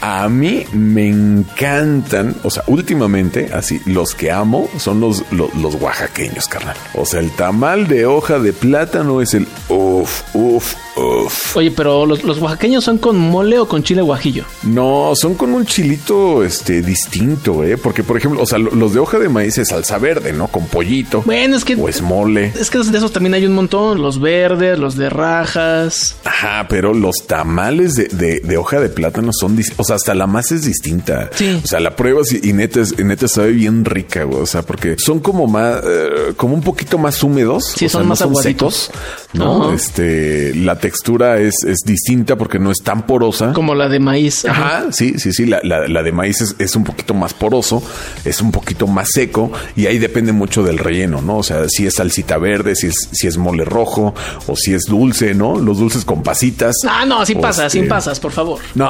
a 0.01 0.29
mí 0.29 0.65
me 0.73 1.09
encantan, 1.09 2.35
o 2.43 2.51
sea, 2.51 2.65
últimamente, 2.67 3.51
así, 3.53 3.81
los 3.85 4.15
que 4.15 4.31
amo 4.31 4.71
son 4.79 5.01
los, 5.01 5.23
los, 5.31 5.55
los 5.55 5.75
oaxaqueños, 5.75 6.49
carnal. 6.49 6.77
O 6.95 7.05
sea, 7.05 7.21
el 7.21 7.31
tamal 7.33 7.87
de 7.89 8.07
hoja 8.07 8.39
de 8.39 8.53
plátano 8.55 9.21
es 9.21 9.35
el 9.35 9.47
uff, 9.69 10.23
uff, 10.35 10.75
uff. 10.97 11.57
Oye, 11.57 11.71
pero 11.71 12.07
los, 12.07 12.25
los 12.25 12.39
oaxaqueños 12.39 12.85
son 12.85 12.99
con 12.99 13.19
mole 13.19 13.59
o 13.59 13.69
con 13.69 13.83
chile 13.83 14.01
guajillo. 14.01 14.45
No, 14.63 15.13
son 15.15 15.35
con 15.35 15.53
un 15.53 15.67
chilito 15.67 16.43
este 16.43 16.81
distinto, 16.81 17.65
¿eh? 17.73 17.77
Porque, 17.79 18.03
por 18.03 18.17
ejemplo, 18.17 18.43
o 18.43 18.47
sea, 18.47 18.59
lo- 18.59 18.71
los 18.75 18.93
de 18.95 19.01
hoja 19.01 19.19
de 19.19 19.29
maíz 19.29 19.59
es 19.59 19.69
salsa 19.69 19.99
verde, 19.99 20.33
¿no? 20.33 20.49
Con 20.49 20.67
pollito. 20.67 21.23
Bueno, 21.25 21.57
es 21.57 21.65
que. 21.65 21.75
O 21.75 21.89
es 21.89 22.01
mole. 22.03 22.53
Es 22.59 22.71
que 22.71 22.79
de 22.79 22.97
esos 22.99 23.13
también 23.13 23.35
hay 23.35 23.47
un 23.47 23.55
montón. 23.55 24.01
Los 24.01 24.21
verdes, 24.21 24.79
los 24.79 24.97
de 24.97 25.09
rajas. 25.11 26.17
Ajá, 26.25 26.67
pero 26.69 26.95
los 26.95 27.17
tamales 27.27 27.95
de, 27.95 28.05
de- 28.09 28.41
de 28.41 28.57
hoja 28.57 28.81
de 28.81 28.89
plátano 28.89 29.31
son, 29.33 29.59
o 29.77 29.85
sea, 29.85 29.97
hasta 29.97 30.15
la 30.15 30.27
masa 30.27 30.55
es 30.55 30.65
distinta. 30.65 31.31
Sí. 31.35 31.61
O 31.63 31.67
sea, 31.67 31.81
la 31.81 31.97
pruebas 31.97 32.33
y, 32.33 32.41
y 32.49 32.53
neta, 32.53 32.81
es- 32.81 32.95
y 32.99 33.05
neta 33.05 33.29
sabe 33.29 33.53
bien 33.53 33.85
rica, 33.85 34.25
güey. 34.25 34.41
O 34.41 34.47
sea, 34.47 34.63
porque 34.63 34.97
son 34.99 35.21
como 35.21 35.47
más, 35.47 35.81
eh, 35.85 36.33
como 36.37 36.55
un 36.55 36.63
poquito 36.63 36.99
más 36.99 37.23
húmedos. 37.23 37.73
Sí, 37.77 37.87
o 37.87 37.89
sea, 37.89 38.01
son 38.01 38.03
no 38.03 38.09
más 38.11 38.23
aguaditos. 38.23 38.75
secos, 38.75 38.91
¿no? 39.37 39.73
Este, 39.73 40.55
la 40.55 40.79
textura 40.79 41.39
es, 41.39 41.55
es 41.67 41.79
distinta 41.85 42.37
porque 42.37 42.59
no 42.59 42.71
es 42.71 42.79
tan 42.83 43.07
porosa. 43.07 43.53
Como 43.53 43.75
la 43.75 43.89
de 43.89 43.99
maíz. 44.01 44.45
Ajá, 44.45 44.87
sí, 44.91 45.15
sí, 45.19 45.33
sí. 45.33 45.47
La, 45.47 45.61
la- 45.63 45.87
la 45.89 46.03
de 46.03 46.13
maíz 46.13 46.41
es, 46.41 46.57
es 46.59 46.75
un 46.77 46.85
poquito 46.85 47.15
más 47.15 47.35
poroso, 47.35 47.83
es 48.25 48.41
un 48.41 48.51
poquito 48.53 48.87
más 48.87 49.09
seco 49.13 49.53
y 49.77 49.87
ahí 49.87 49.99
depende 49.99 50.33
mucho 50.33 50.63
del 50.63 50.79
relleno, 50.79 51.23
¿no? 51.23 51.39
O 51.39 51.43
sea, 51.43 51.69
si 51.69 51.87
es 51.87 51.95
salsita 51.95 52.39
verde, 52.39 52.75
si 52.75 52.89
es, 52.89 52.95
si 53.13 53.27
es 53.27 53.37
mole 53.39 53.65
rojo 53.65 54.15
o 54.47 54.57
si 54.57 54.75
es 54.75 54.83
dulce, 54.89 55.35
¿no? 55.35 55.57
Los 55.59 55.79
dulces 55.79 56.05
con 56.05 56.23
pasitas. 56.23 56.75
Ah, 56.89 57.05
no, 57.07 57.25
sin 57.27 57.41
pasas, 57.41 57.67
este- 57.67 57.79
sin 57.81 57.89
pasas, 57.89 58.19
por 58.21 58.33
favor. 58.33 58.59
No, 58.75 58.87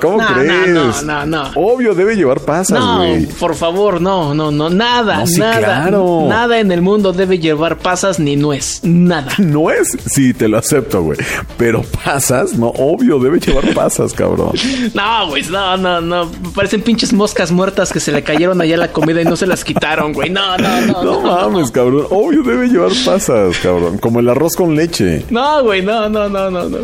¿cómo 0.00 0.18
No, 0.18 0.28
no, 0.30 0.34
crees? 0.40 0.68
no, 0.68 1.02
no, 1.04 1.26
no. 1.26 1.50
Obvio, 1.56 1.94
debe 1.94 2.16
llevar 2.16 2.40
pasas, 2.40 2.78
No, 2.78 2.98
güey. 2.98 3.26
por 3.26 3.54
favor, 3.54 4.00
no, 4.00 4.34
no, 4.34 4.50
no, 4.50 4.68
nada, 4.70 5.18
No, 5.20 5.26
sí, 5.26 5.40
nada, 5.40 5.58
claro. 5.58 6.26
nada 6.28 6.58
en 6.58 6.70
el 6.72 6.82
mundo 6.82 7.12
debe 7.12 7.38
llevar 7.38 7.78
pasas 7.78 8.18
ni 8.18 8.36
nuez, 8.36 8.80
nada. 8.82 9.32
No 9.38 9.70
sí, 10.06 10.34
te 10.34 10.48
lo 10.48 10.58
acepto, 10.58 11.02
güey. 11.02 11.18
Pero 11.56 11.82
pasas, 12.04 12.54
no, 12.54 12.68
obvio, 12.68 13.18
debe 13.18 13.38
llevar 13.40 13.72
pasas, 13.74 14.12
cabrón. 14.12 14.52
No, 14.94 15.28
güey, 15.28 15.42
no, 15.44 15.76
no, 15.76 16.00
no, 16.00 16.30
parecen 16.54 16.82
pinches 16.82 17.12
moscas 17.12 17.50
muertas 17.50 17.92
que 17.92 18.00
se 18.00 18.12
le 18.12 18.22
cayeron 18.22 18.60
allá 18.60 18.76
la 18.76 18.92
comida 18.92 19.20
y 19.22 19.24
no 19.24 19.36
se 19.36 19.46
las 19.46 19.64
quitaron, 19.64 20.12
güey. 20.12 20.30
No, 20.30 20.56
no, 20.58 20.80
no, 20.82 21.02
No 21.04 21.20
no. 21.20 21.20
mames, 21.22 21.70
cabrón. 21.70 22.06
Obvio 22.10 22.42
debe 22.42 22.68
llevar 22.68 22.92
pasas, 23.04 23.56
cabrón. 23.58 23.98
Como 23.98 24.20
el 24.20 24.28
arroz 24.28 24.54
con 24.56 24.74
leche. 24.76 25.24
No, 25.30 25.62
güey, 25.62 25.82
no, 25.82 26.08
no, 26.08 26.28
no, 26.28 26.50
no, 26.50 26.68
no. 26.68 26.78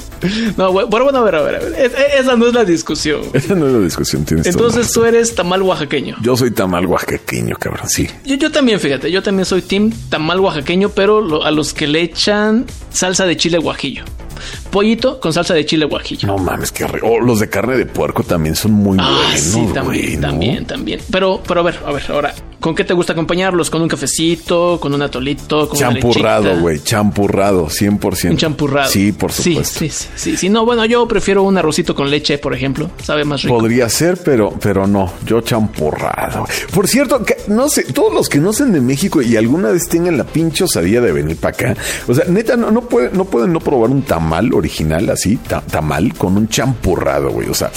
No, 0.56 0.72
güey, 0.72 0.86
bueno, 0.86 1.04
bueno, 1.04 1.18
a 1.18 1.22
ver, 1.22 1.34
a 1.36 1.42
ver, 1.42 1.54
a 1.56 1.58
ver. 1.60 1.72
Es- 1.78 1.92
es- 1.92 2.20
esa 2.20 2.36
no 2.36 2.46
es 2.46 2.54
la 2.54 2.64
discusión. 2.64 3.20
güey. 3.20 3.30
Esa 3.34 3.54
no 3.54 3.66
es 3.66 3.72
la 3.72 3.78
discusión, 3.80 4.24
tienes 4.24 4.46
Entonces 4.46 4.90
tú 4.92 5.04
eres 5.04 5.34
tamal 5.34 5.62
oaxaqueño. 5.62 6.16
Yo 6.22 6.36
soy 6.36 6.50
tamal 6.50 6.86
oaxaqueño, 6.86 7.56
cabrón, 7.58 7.88
sí. 7.88 8.08
Yo, 8.24 8.36
yo 8.36 8.50
también, 8.50 8.78
fíjate, 8.80 9.10
yo 9.10 9.22
también 9.22 9.46
soy 9.46 9.62
team 9.62 9.90
tamal 10.08 10.40
oaxaqueño, 10.40 10.90
pero 10.90 11.20
lo- 11.20 11.44
a 11.44 11.50
los 11.50 11.72
que 11.74 11.86
le 11.86 12.02
echan 12.02 12.66
salsa 12.90 13.26
de 13.26 13.36
chile 13.36 13.58
guajillo. 13.58 14.04
Pollito 14.70 15.18
con 15.20 15.32
salsa 15.32 15.54
de 15.54 15.66
chile 15.66 15.84
guajillo. 15.84 16.26
No 16.28 16.38
mames, 16.38 16.70
qué 16.72 16.86
rico. 16.86 17.06
Oh, 17.08 17.20
los 17.20 17.40
de 17.40 17.48
carne 17.48 17.76
de 17.76 17.86
puerco 17.86 18.22
también 18.22 18.54
son 18.56 18.72
muy 18.72 18.98
Ah, 19.00 19.10
buenos, 19.10 19.40
sí, 19.40 19.60
también, 19.74 19.84
güey, 19.84 20.16
¿no? 20.16 20.28
también, 20.28 20.64
también. 20.66 21.00
Pero, 21.10 21.42
pero 21.46 21.60
a 21.60 21.62
ver, 21.64 21.78
a 21.86 21.92
ver, 21.92 22.02
ahora, 22.10 22.34
¿con 22.60 22.74
qué 22.74 22.84
te 22.84 22.94
gusta 22.94 23.12
acompañarlos? 23.14 23.68
¿Con 23.70 23.82
un 23.82 23.88
cafecito? 23.88 24.78
¿Con 24.80 24.94
un 24.94 25.02
atolito? 25.02 25.68
¿Con 25.68 25.78
Champurrado, 25.78 26.58
güey, 26.60 26.80
champurrado, 26.82 27.66
100%. 27.68 28.30
Un 28.30 28.36
champurrado. 28.36 28.90
Sí, 28.90 29.12
por 29.12 29.32
supuesto. 29.32 29.78
Sí, 29.80 29.88
sí, 29.90 30.08
sí, 30.14 30.36
sí. 30.36 30.48
No, 30.48 30.64
bueno, 30.64 30.84
yo 30.84 31.06
prefiero 31.08 31.42
un 31.42 31.56
arrocito 31.58 31.94
con 31.94 32.10
leche, 32.10 32.38
por 32.38 32.54
ejemplo. 32.54 32.90
Sabe 33.02 33.24
más 33.24 33.42
rico. 33.42 33.56
Podría 33.58 33.88
ser, 33.88 34.18
pero, 34.24 34.54
pero 34.60 34.86
no, 34.86 35.12
yo 35.26 35.40
champurrado. 35.40 36.46
Por 36.72 36.86
cierto, 36.86 37.24
que, 37.24 37.36
no 37.48 37.68
sé, 37.68 37.84
todos 37.92 38.12
los 38.14 38.28
que 38.28 38.38
no 38.38 38.52
sean 38.52 38.72
de 38.72 38.80
México 38.80 39.20
y 39.22 39.36
alguna 39.36 39.70
vez 39.70 39.88
tengan 39.88 40.16
la 40.16 40.24
pinche 40.24 40.64
osadía 40.64 41.00
de 41.00 41.12
venir 41.12 41.36
para 41.36 41.54
acá, 41.54 41.76
o 42.06 42.14
sea, 42.14 42.24
neta, 42.26 42.56
no, 42.56 42.70
no, 42.70 42.82
pueden, 42.82 43.16
no 43.16 43.24
pueden 43.24 43.52
no 43.52 43.60
probar 43.60 43.90
un 43.90 44.02
tamal 44.02 44.52
original 44.60 45.10
así, 45.10 45.36
ta- 45.36 45.60
tamal 45.62 46.14
con 46.14 46.36
un 46.36 46.48
champurrado, 46.48 47.30
güey, 47.30 47.48
o 47.48 47.54
sea... 47.54 47.70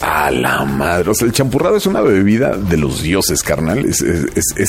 A 0.00 0.30
la 0.30 0.64
madre. 0.66 1.10
O 1.10 1.14
sea, 1.14 1.26
el 1.26 1.32
champurrado 1.32 1.76
es 1.76 1.86
una 1.86 2.02
bebida 2.02 2.54
de 2.58 2.76
los 2.76 3.00
dioses, 3.02 3.42
carnal. 3.42 3.86
Es, 3.86 4.02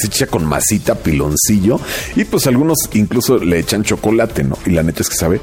hecha 0.05 0.27
con 0.27 0.45
masita, 0.45 0.95
piloncillo. 0.95 1.77
Y 2.15 2.23
pues 2.23 2.47
algunos 2.47 2.77
incluso 2.93 3.37
le 3.39 3.59
echan 3.59 3.83
chocolate, 3.83 4.45
¿no? 4.45 4.57
Y 4.65 4.69
la 4.69 4.81
neta 4.83 5.01
es 5.01 5.09
que 5.09 5.15
sabe 5.17 5.41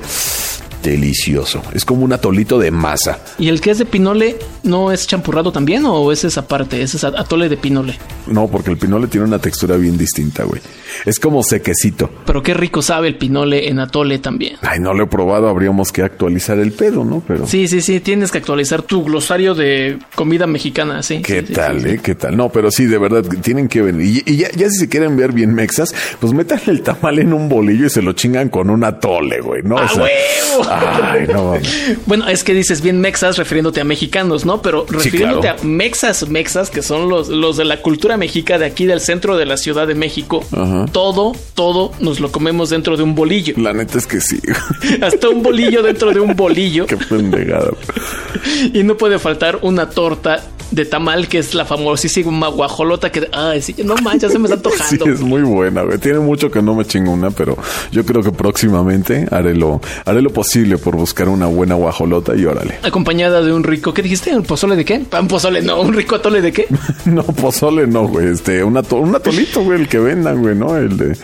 delicioso. 0.82 1.62
Es 1.74 1.84
como 1.84 2.04
un 2.04 2.12
atolito 2.14 2.58
de 2.58 2.70
masa. 2.70 3.18
¿Y 3.38 3.48
el 3.48 3.60
que 3.60 3.70
es 3.70 3.78
de 3.78 3.84
pinole 3.84 4.38
no 4.62 4.92
es 4.92 5.06
champurrado 5.06 5.52
también 5.52 5.84
o 5.84 6.10
ese 6.10 6.28
es 6.28 6.38
aparte? 6.38 6.80
Ese 6.82 6.96
es 6.96 7.04
atole 7.04 7.48
de 7.50 7.56
pinole. 7.58 7.98
No, 8.26 8.48
porque 8.48 8.70
el 8.70 8.76
pinole 8.78 9.06
tiene 9.08 9.26
una 9.26 9.38
textura 9.38 9.76
bien 9.76 9.98
distinta, 9.98 10.44
güey. 10.44 10.60
Es 11.04 11.18
como 11.18 11.42
sequecito. 11.42 12.10
Pero 12.26 12.42
qué 12.42 12.54
rico 12.54 12.82
sabe 12.82 13.08
el 13.08 13.16
pinole 13.16 13.68
en 13.68 13.78
atole 13.80 14.18
también. 14.18 14.56
Ay, 14.62 14.80
no 14.80 14.94
lo 14.94 15.04
he 15.04 15.06
probado, 15.06 15.48
habríamos 15.48 15.90
que 15.92 16.02
actualizar 16.02 16.58
el 16.58 16.72
pedo, 16.72 17.04
¿no? 17.04 17.22
Pero. 17.26 17.46
Sí, 17.46 17.68
sí, 17.68 17.80
sí, 17.80 18.00
tienes 18.00 18.30
que 18.30 18.38
actualizar 18.38 18.82
tu 18.82 19.04
glosario 19.04 19.54
de 19.54 19.98
comida 20.14 20.46
mexicana, 20.46 21.02
sí. 21.02 21.22
¿Qué 21.22 21.44
Sí, 21.46 21.52
tal, 21.52 21.80
sí, 21.82 21.88
eh? 21.88 22.00
¿Qué 22.02 22.14
tal? 22.14 22.36
No, 22.36 22.48
pero 22.50 22.70
sí, 22.70 22.86
de 22.86 22.98
verdad, 22.98 23.24
tienen 23.42 23.68
que 23.68 23.82
venir. 23.82 24.22
Y, 24.26 24.32
y 24.32 24.36
ya, 24.36 24.50
ya 24.52 24.68
si 24.70 24.78
se 24.78 24.88
quieren 24.88 25.16
ver 25.16 25.32
bien 25.32 25.54
mexas, 25.54 25.94
pues 26.20 26.32
metan 26.32 26.60
el 26.66 26.82
tamal 26.82 27.18
en 27.18 27.32
un 27.32 27.48
bolillo 27.48 27.86
y 27.86 27.90
se 27.90 28.02
lo 28.02 28.12
chingan 28.12 28.48
con 28.48 28.70
un 28.70 28.84
atole, 28.84 29.40
güey, 29.40 29.62
¿no? 29.62 29.78
¡A 29.78 29.86
huevo! 29.94 30.68
Ay, 30.70 31.26
no 31.32 31.44
mames. 31.52 31.98
Bueno, 32.06 32.28
es 32.28 32.44
que 32.44 32.54
dices 32.54 32.82
bien 32.82 33.00
mexas 33.00 33.36
refiriéndote 33.38 33.80
a 33.80 33.84
mexicanos, 33.84 34.44
¿no? 34.44 34.60
Pero 34.62 34.86
refiriéndote 34.88 35.48
claro. 35.48 35.62
a 35.62 35.64
mexas, 35.64 36.28
mexas, 36.28 36.70
que 36.70 36.82
son 36.82 37.08
los, 37.08 37.28
los 37.28 37.56
de 37.56 37.64
la 37.64 37.80
cultura 37.80 38.11
mexica 38.16 38.58
de 38.58 38.66
aquí 38.66 38.86
del 38.86 39.00
centro 39.00 39.36
de 39.36 39.46
la 39.46 39.56
Ciudad 39.56 39.86
de 39.86 39.94
México, 39.94 40.44
Ajá. 40.52 40.86
todo, 40.92 41.32
todo 41.54 41.92
nos 42.00 42.20
lo 42.20 42.30
comemos 42.32 42.70
dentro 42.70 42.96
de 42.96 43.02
un 43.02 43.14
bolillo. 43.14 43.54
La 43.56 43.72
neta 43.72 43.98
es 43.98 44.06
que 44.06 44.20
sí. 44.20 44.40
Hasta 45.02 45.28
un 45.28 45.42
bolillo 45.42 45.82
dentro 45.82 46.12
de 46.12 46.20
un 46.20 46.34
bolillo. 46.34 46.86
Qué 46.86 46.96
pendejada. 46.96 47.70
Y 48.72 48.82
no 48.82 48.96
puede 48.96 49.18
faltar 49.18 49.58
una 49.62 49.88
torta 49.90 50.42
de 50.72 50.84
tamal 50.86 51.28
que 51.28 51.38
es 51.38 51.54
la 51.54 51.64
famosísima 51.64 52.48
guajolota 52.48 53.12
que... 53.12 53.28
Ay, 53.32 53.62
sí, 53.62 53.74
no 53.84 53.94
manches, 53.96 54.32
se 54.32 54.38
me 54.38 54.48
está 54.48 54.70
Sí, 54.72 54.94
antojando. 54.96 55.14
es 55.14 55.20
muy 55.20 55.42
buena, 55.42 55.82
güey. 55.82 55.98
Tiene 55.98 56.18
mucho 56.18 56.50
que 56.50 56.60
no 56.62 56.74
me 56.74 56.84
chingo 56.84 57.12
una, 57.12 57.30
pero 57.30 57.56
yo 57.92 58.04
creo 58.04 58.22
que 58.22 58.32
próximamente 58.32 59.26
haré 59.30 59.54
lo, 59.54 59.80
haré 60.04 60.22
lo 60.22 60.30
posible 60.30 60.78
por 60.78 60.96
buscar 60.96 61.28
una 61.28 61.46
buena 61.46 61.74
guajolota 61.74 62.34
y 62.34 62.44
órale. 62.44 62.78
Acompañada 62.82 63.42
de 63.42 63.52
un 63.52 63.62
rico... 63.64 63.92
¿Qué 63.94 64.02
dijiste? 64.02 64.34
¿Un 64.34 64.42
pozole 64.44 64.76
de 64.76 64.84
qué? 64.84 65.02
Un 65.20 65.28
pozole, 65.28 65.62
no. 65.62 65.80
¿Un 65.80 65.92
rico 65.92 66.16
atole 66.16 66.40
de 66.40 66.52
qué? 66.52 66.66
No, 67.04 67.22
pozole 67.24 67.86
no, 67.86 68.06
güey. 68.06 68.28
Este, 68.28 68.62
un, 68.64 68.76
ato- 68.76 68.96
un 68.96 69.14
atolito, 69.14 69.62
güey, 69.62 69.80
el 69.80 69.88
que 69.88 69.98
vendan, 69.98 70.40
güey, 70.40 70.54
¿no? 70.54 70.76
El 70.76 70.96
de. 70.96 71.16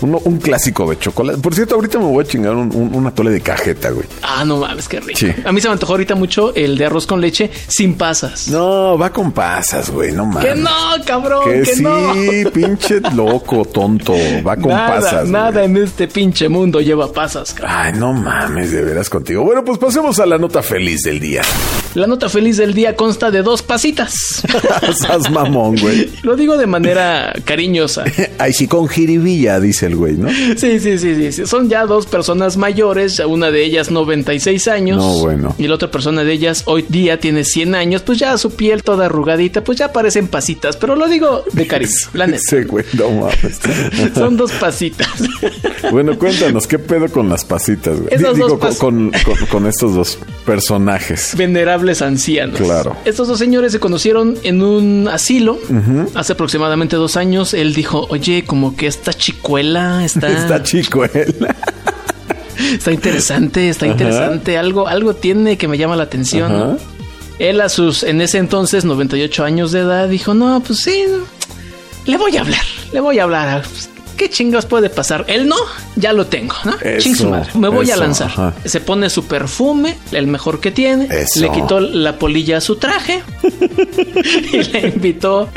uno- 0.00 0.20
un 0.24 0.38
clásico 0.38 0.88
de 0.88 0.98
chocolate. 0.98 1.38
Por 1.38 1.54
cierto, 1.54 1.74
ahorita 1.74 1.98
me 1.98 2.06
voy 2.06 2.24
a 2.24 2.26
chingar 2.26 2.54
un, 2.54 2.74
un- 2.74 2.94
un 2.94 3.06
atole 3.06 3.30
de 3.30 3.40
cajeta, 3.42 3.90
güey. 3.90 4.06
Ah, 4.22 4.44
no 4.44 4.56
mames, 4.56 4.88
qué 4.88 4.98
rico. 5.00 5.18
Sí. 5.18 5.28
A 5.44 5.52
mí 5.52 5.60
se 5.60 5.68
me 5.68 5.72
antojó 5.74 5.92
ahorita 5.92 6.14
mucho 6.14 6.54
el 6.54 6.76
de 6.78 6.86
arroz 6.86 7.06
con 7.06 7.20
leche 7.20 7.50
sin 7.68 7.94
pasas. 7.96 8.48
No, 8.48 8.95
va 8.98 9.10
con 9.10 9.32
pasas, 9.32 9.90
güey, 9.90 10.12
no 10.12 10.24
mames. 10.26 10.44
Que 10.54 10.60
no, 10.60 10.70
cabrón, 11.04 11.44
Que 11.44 11.60
que, 11.62 11.74
sí, 11.76 11.82
no. 11.82 12.12
pinche 12.52 13.00
loco, 13.14 13.64
tonto. 13.64 14.14
Va 14.46 14.56
con 14.56 14.68
nada, 14.68 14.94
pasas. 14.96 15.20
güey. 15.22 15.32
nada 15.32 15.64
en 15.64 15.76
este 15.76 16.08
pinche 16.08 16.48
mundo 16.48 16.80
lleva 16.80 17.12
pasas. 17.12 17.52
cabrón. 17.52 17.76
Ay, 17.76 17.92
no 17.94 18.12
mames, 18.12 18.70
de 18.72 18.82
veras 18.82 19.08
contigo. 19.10 19.42
Bueno, 19.44 19.64
pues 19.64 19.78
pasemos 19.78 20.18
a 20.20 20.26
la 20.26 20.38
nota 20.38 20.62
feliz 20.62 21.02
del 21.02 21.20
día. 21.20 21.42
La 21.94 22.06
nota 22.06 22.28
feliz 22.28 22.56
del 22.58 22.74
día 22.74 22.94
consta 22.94 23.30
de 23.30 23.42
dos 23.42 23.62
pasitas. 23.62 24.14
Sas 25.00 25.30
mamón, 25.30 25.76
güey. 25.76 26.10
Lo 26.22 26.36
digo 26.36 26.56
de 26.56 26.66
manera 26.66 27.32
cariñosa. 27.44 28.04
Ay, 28.38 28.52
sí, 28.52 28.66
con 28.68 28.86
jiribilla, 28.88 29.60
dice 29.60 29.86
el 29.86 29.96
güey, 29.96 30.14
¿no? 30.14 30.28
Sí, 30.30 30.78
sí, 30.78 30.98
sí, 30.98 31.14
sí, 31.14 31.32
sí. 31.32 31.46
Son 31.46 31.68
ya 31.70 31.86
dos 31.86 32.06
personas 32.06 32.56
mayores, 32.56 33.18
una 33.20 33.50
de 33.50 33.64
ellas 33.64 33.90
96 33.90 34.68
años. 34.68 34.98
No, 34.98 35.20
bueno. 35.20 35.54
Y 35.58 35.66
la 35.68 35.74
otra 35.76 35.90
persona 35.90 36.22
de 36.24 36.32
ellas 36.32 36.62
hoy 36.66 36.84
día 36.88 37.18
tiene 37.18 37.44
100 37.44 37.74
años, 37.74 38.02
pues 38.02 38.18
ya 38.18 38.36
su 38.36 38.50
piel 38.54 38.82
toda 38.86 39.04
arrugadita, 39.06 39.62
pues 39.62 39.76
ya 39.78 39.92
parecen 39.92 40.28
pasitas, 40.28 40.78
pero 40.78 40.96
lo 40.96 41.06
digo 41.08 41.44
de 41.52 41.66
cariño, 41.66 41.90
la 42.14 42.26
neta. 42.28 42.38
Ese 42.38 42.64
güey, 42.64 42.86
no 42.94 43.10
mames. 43.10 43.60
Son 44.14 44.38
dos 44.38 44.52
pasitas. 44.52 45.08
Bueno, 45.92 46.18
cuéntanos, 46.18 46.66
¿qué 46.66 46.80
pedo 46.80 47.08
con 47.08 47.28
las 47.28 47.44
pasitas, 47.44 48.00
güey? 48.00 48.16
Digo, 48.16 48.32
dos 48.34 48.58
con, 48.58 48.60
pas- 48.60 48.78
con- 48.78 49.12
con- 49.24 49.46
con 49.46 49.66
estos 49.66 49.94
dos 49.94 50.18
personajes. 50.44 51.34
venerables 51.36 52.02
ancianos. 52.02 52.58
Claro. 52.60 52.96
Estos 53.04 53.28
dos 53.28 53.38
señores 53.38 53.70
se 53.72 53.78
conocieron 53.78 54.36
en 54.42 54.62
un 54.62 55.06
asilo 55.08 55.58
hace 56.14 56.32
aproximadamente 56.32 56.96
dos 56.96 57.16
años. 57.16 57.54
Él 57.54 57.72
dijo, 57.74 58.06
oye, 58.10 58.44
como 58.44 58.74
que 58.76 58.86
esta 58.88 59.12
chicuela 59.12 60.04
está, 60.04 60.28
Está 60.28 60.62
chico 60.64 61.04
él. 61.04 61.34
está 62.72 62.90
interesante, 62.92 63.68
está 63.68 63.86
interesante. 63.86 64.58
Algo, 64.58 64.88
algo 64.88 65.14
tiene 65.14 65.56
que 65.56 65.68
me 65.68 65.78
llama 65.78 65.94
la 65.96 66.04
atención. 66.04 66.52
¿no? 66.52 66.78
Él 67.38 67.60
a 67.60 67.68
sus, 67.68 68.02
en 68.02 68.20
ese 68.20 68.38
entonces, 68.38 68.84
98 68.84 69.44
años 69.44 69.72
de 69.72 69.80
edad, 69.80 70.08
dijo, 70.08 70.34
no, 70.34 70.60
pues 70.60 70.80
sí, 70.80 71.04
le 72.06 72.16
voy 72.16 72.36
a 72.36 72.40
hablar, 72.40 72.64
le 72.92 73.00
voy 73.00 73.18
a 73.18 73.24
hablar. 73.24 73.62
Pues, 73.62 73.90
¿Qué 74.16 74.30
chingas 74.30 74.64
puede 74.64 74.88
pasar? 74.88 75.26
Él 75.28 75.46
no, 75.46 75.56
ya 75.96 76.14
lo 76.14 76.26
tengo, 76.26 76.54
¿no? 76.64 76.72
Eso, 76.80 77.00
Ching 77.00 77.14
su 77.16 77.28
madre. 77.28 77.50
Me 77.54 77.68
voy 77.68 77.90
a 77.90 77.96
lanzar. 77.98 78.28
ajá. 78.28 78.54
Se 78.64 78.80
pone 78.80 79.10
su 79.10 79.26
perfume, 79.26 79.94
el 80.10 80.26
mejor 80.26 80.58
que 80.58 80.70
tiene. 80.70 81.06
Eso. 81.10 81.40
Le 81.40 81.50
quitó 81.50 81.80
la 81.80 82.18
polilla 82.18 82.56
a 82.56 82.60
su 82.62 82.76
traje 82.76 83.22
y 84.52 84.62
le 84.62 84.88
invitó 84.88 85.50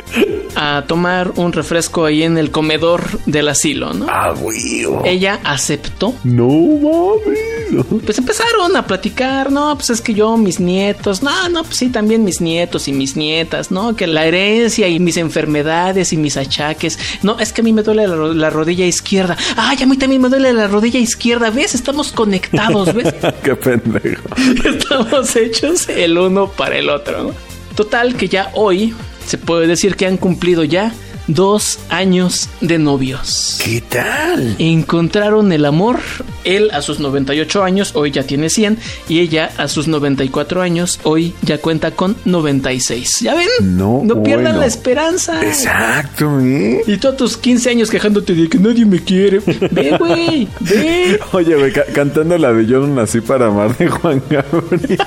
a 0.56 0.84
tomar 0.88 1.32
un 1.38 1.54
refresco 1.54 2.04
ahí 2.04 2.24
en 2.24 2.38
el 2.38 2.52
comedor 2.52 3.04
del 3.26 3.48
asilo, 3.48 3.94
¿no? 3.94 4.08
Ah, 4.10 4.34
güey. 4.38 4.86
Ella 5.06 5.40
aceptó 5.46 6.14
No 6.26 6.50
mames. 6.50 7.59
Pues 8.06 8.18
empezaron 8.18 8.76
a 8.76 8.86
platicar, 8.86 9.52
no, 9.52 9.76
pues 9.76 9.90
es 9.90 10.02
que 10.02 10.14
yo, 10.14 10.38
mis 10.38 10.60
nietos, 10.60 11.22
no, 11.22 11.50
no, 11.50 11.64
pues 11.64 11.78
sí, 11.78 11.90
también 11.90 12.24
mis 12.24 12.42
nietos 12.42 12.88
y 12.88 12.94
mis 12.94 13.16
nietas, 13.16 13.72
¿no? 13.72 13.96
Que 13.96 14.08
la 14.08 14.26
herencia 14.26 14.88
y 14.88 15.00
mis 15.00 15.18
enfermedades 15.18 16.12
y 16.14 16.18
mis 16.18 16.38
achaques, 16.38 16.98
no, 17.22 17.40
es 17.40 17.54
que 17.54 17.62
a 17.62 17.64
mí 17.64 17.74
me 17.74 17.84
duele 17.84 18.08
la, 18.08 18.50
rodilla 18.50 18.86
izquierda, 18.86 19.38
ay, 19.56 19.78
a 19.82 19.86
mí 19.86 19.98
también 19.98 20.22
me 20.22 20.30
duele 20.30 20.54
la 20.54 20.68
rodilla 20.68 21.00
izquierda, 21.00 21.50
¿ves? 21.50 21.76
Estamos 21.76 22.12
conectados, 22.12 22.94
¿ves? 22.94 23.14
Qué 23.44 23.56
pendejo. 23.56 24.24
Estamos 24.66 25.36
hechos 25.36 25.88
el 25.90 26.18
uno 26.18 26.50
para 26.50 26.78
el 26.78 26.90
otro. 26.90 27.34
Total 27.76 28.16
que 28.16 28.28
ya 28.28 28.52
hoy 28.56 28.94
se 29.26 29.38
puede 29.38 29.68
decir 29.68 29.96
que 29.96 30.06
han 30.08 30.18
cumplido 30.18 30.64
ya 30.64 30.94
dos 31.30 31.80
años 31.90 32.50
de 32.60 32.78
novios. 32.80 33.60
¿Qué 33.64 33.82
tal? 33.82 34.56
Encontraron 34.58 35.52
el 35.52 35.66
amor. 35.66 36.00
Él 36.44 36.70
a 36.72 36.82
sus 36.82 37.00
98 37.00 37.64
años, 37.64 37.92
hoy 37.96 38.12
ya 38.12 38.24
tiene 38.24 38.50
100. 38.50 38.78
Y 39.08 39.20
ella 39.20 39.52
a 39.58 39.68
sus 39.68 39.88
94 39.88 40.62
años, 40.62 41.00
hoy 41.04 41.34
ya 41.44 41.60
cuenta 41.60 41.92
con 41.92 42.16
96. 42.26 43.20
¿Ya 43.22 43.36
ven? 43.36 43.48
No, 43.62 44.02
no 44.04 44.24
pierdan 44.24 44.60
la 44.60 44.66
esperanza. 44.66 45.46
Exacto, 45.46 46.40
¿eh? 46.40 46.82
Y 46.88 46.98
tú 46.98 47.10
a 47.10 47.16
tus 47.16 47.38
15 47.38 47.70
años 47.70 47.90
quejándote 47.90 48.34
de 48.34 48.50
que 48.50 48.58
nadie 48.58 48.86
me 48.86 49.00
quiere. 49.00 49.40
Ve, 49.72 49.96
güey, 50.00 50.48
ve. 50.62 51.20
Oye, 51.34 51.56
güey, 51.56 51.72
cantando 51.94 52.38
la 52.38 52.52
de 52.54 52.66
Yo 52.66 52.80
no 52.80 52.88
nací 52.88 53.22
para 53.22 53.48
amar 53.48 53.78
de 53.78 53.88
Juan 53.88 54.22
Gabriel, 54.30 54.98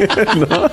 ¿no? 0.48 0.70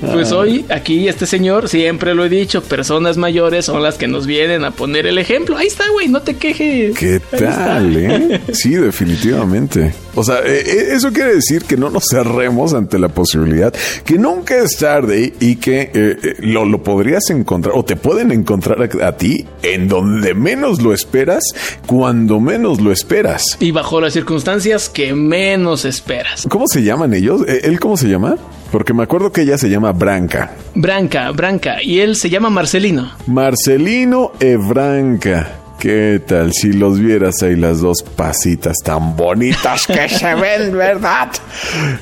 pues 0.12 0.32
hoy 0.32 0.64
aquí 0.68 1.08
este 1.08 1.26
señor 1.26 1.68
siempre 1.68 1.99
siempre 2.00 2.14
lo 2.14 2.24
he 2.24 2.30
dicho, 2.30 2.62
personas 2.62 3.18
mayores 3.18 3.66
son 3.66 3.82
las 3.82 3.98
que 3.98 4.08
nos 4.08 4.26
vienen 4.26 4.64
a 4.64 4.70
poner 4.70 5.04
el 5.04 5.18
ejemplo. 5.18 5.58
Ahí 5.58 5.66
está, 5.66 5.84
güey, 5.92 6.08
no 6.08 6.22
te 6.22 6.34
quejes. 6.34 6.96
¿Qué 6.96 7.20
tal, 7.20 7.94
eh? 7.94 8.40
Sí, 8.54 8.70
definitivamente. 8.70 9.92
O 10.14 10.24
sea, 10.24 10.38
eh, 10.38 10.62
eh, 10.64 10.88
eso 10.92 11.12
quiere 11.12 11.34
decir 11.34 11.64
que 11.64 11.76
no 11.76 11.90
nos 11.90 12.04
cerremos 12.10 12.72
ante 12.72 12.98
la 12.98 13.08
posibilidad 13.08 13.74
que 14.06 14.16
nunca 14.16 14.56
es 14.56 14.78
tarde 14.78 15.34
y 15.40 15.56
que 15.56 15.90
eh, 15.92 16.36
lo, 16.38 16.64
lo, 16.64 16.82
podrías 16.82 17.28
encontrar 17.28 17.74
o 17.76 17.84
te 17.84 17.96
pueden 17.96 18.32
encontrar 18.32 18.88
a, 19.02 19.16
ti 19.18 19.44
en 19.62 19.86
donde 19.86 20.32
menos 20.32 20.80
lo 20.80 20.94
esperas, 20.94 21.44
cuando 21.84 22.40
menos 22.40 22.80
lo 22.80 22.92
esperas. 22.92 23.42
Y 23.60 23.72
bajo 23.72 24.00
las 24.00 24.14
circunstancias 24.14 24.88
que 24.88 25.12
menos 25.12 25.84
esperas. 25.84 26.46
¿Cómo 26.48 26.64
se 26.66 26.82
llaman 26.82 27.12
ellos? 27.12 27.42
¿Él 27.46 27.78
cómo 27.78 27.98
se 27.98 28.08
llama? 28.08 28.38
Porque 28.70 28.94
me 28.94 29.02
acuerdo 29.02 29.32
que 29.32 29.42
ella 29.42 29.58
se 29.58 29.68
llama 29.68 29.92
Branca. 29.92 30.52
Branca, 30.74 31.30
Branca. 31.32 31.82
Y 31.82 32.00
él 32.00 32.16
se 32.16 32.30
llama 32.30 32.50
Marcelino. 32.50 33.10
Marcelino 33.26 34.32
e 34.40 34.56
Branca. 34.56 35.59
¿Qué 35.80 36.20
tal 36.26 36.52
si 36.52 36.74
los 36.74 37.00
vieras 37.00 37.42
ahí 37.42 37.56
las 37.56 37.80
dos 37.80 38.02
pasitas 38.02 38.76
tan 38.84 39.16
bonitas 39.16 39.86
que 39.86 40.10
se 40.10 40.34
ven, 40.34 40.72
verdad? 40.76 41.30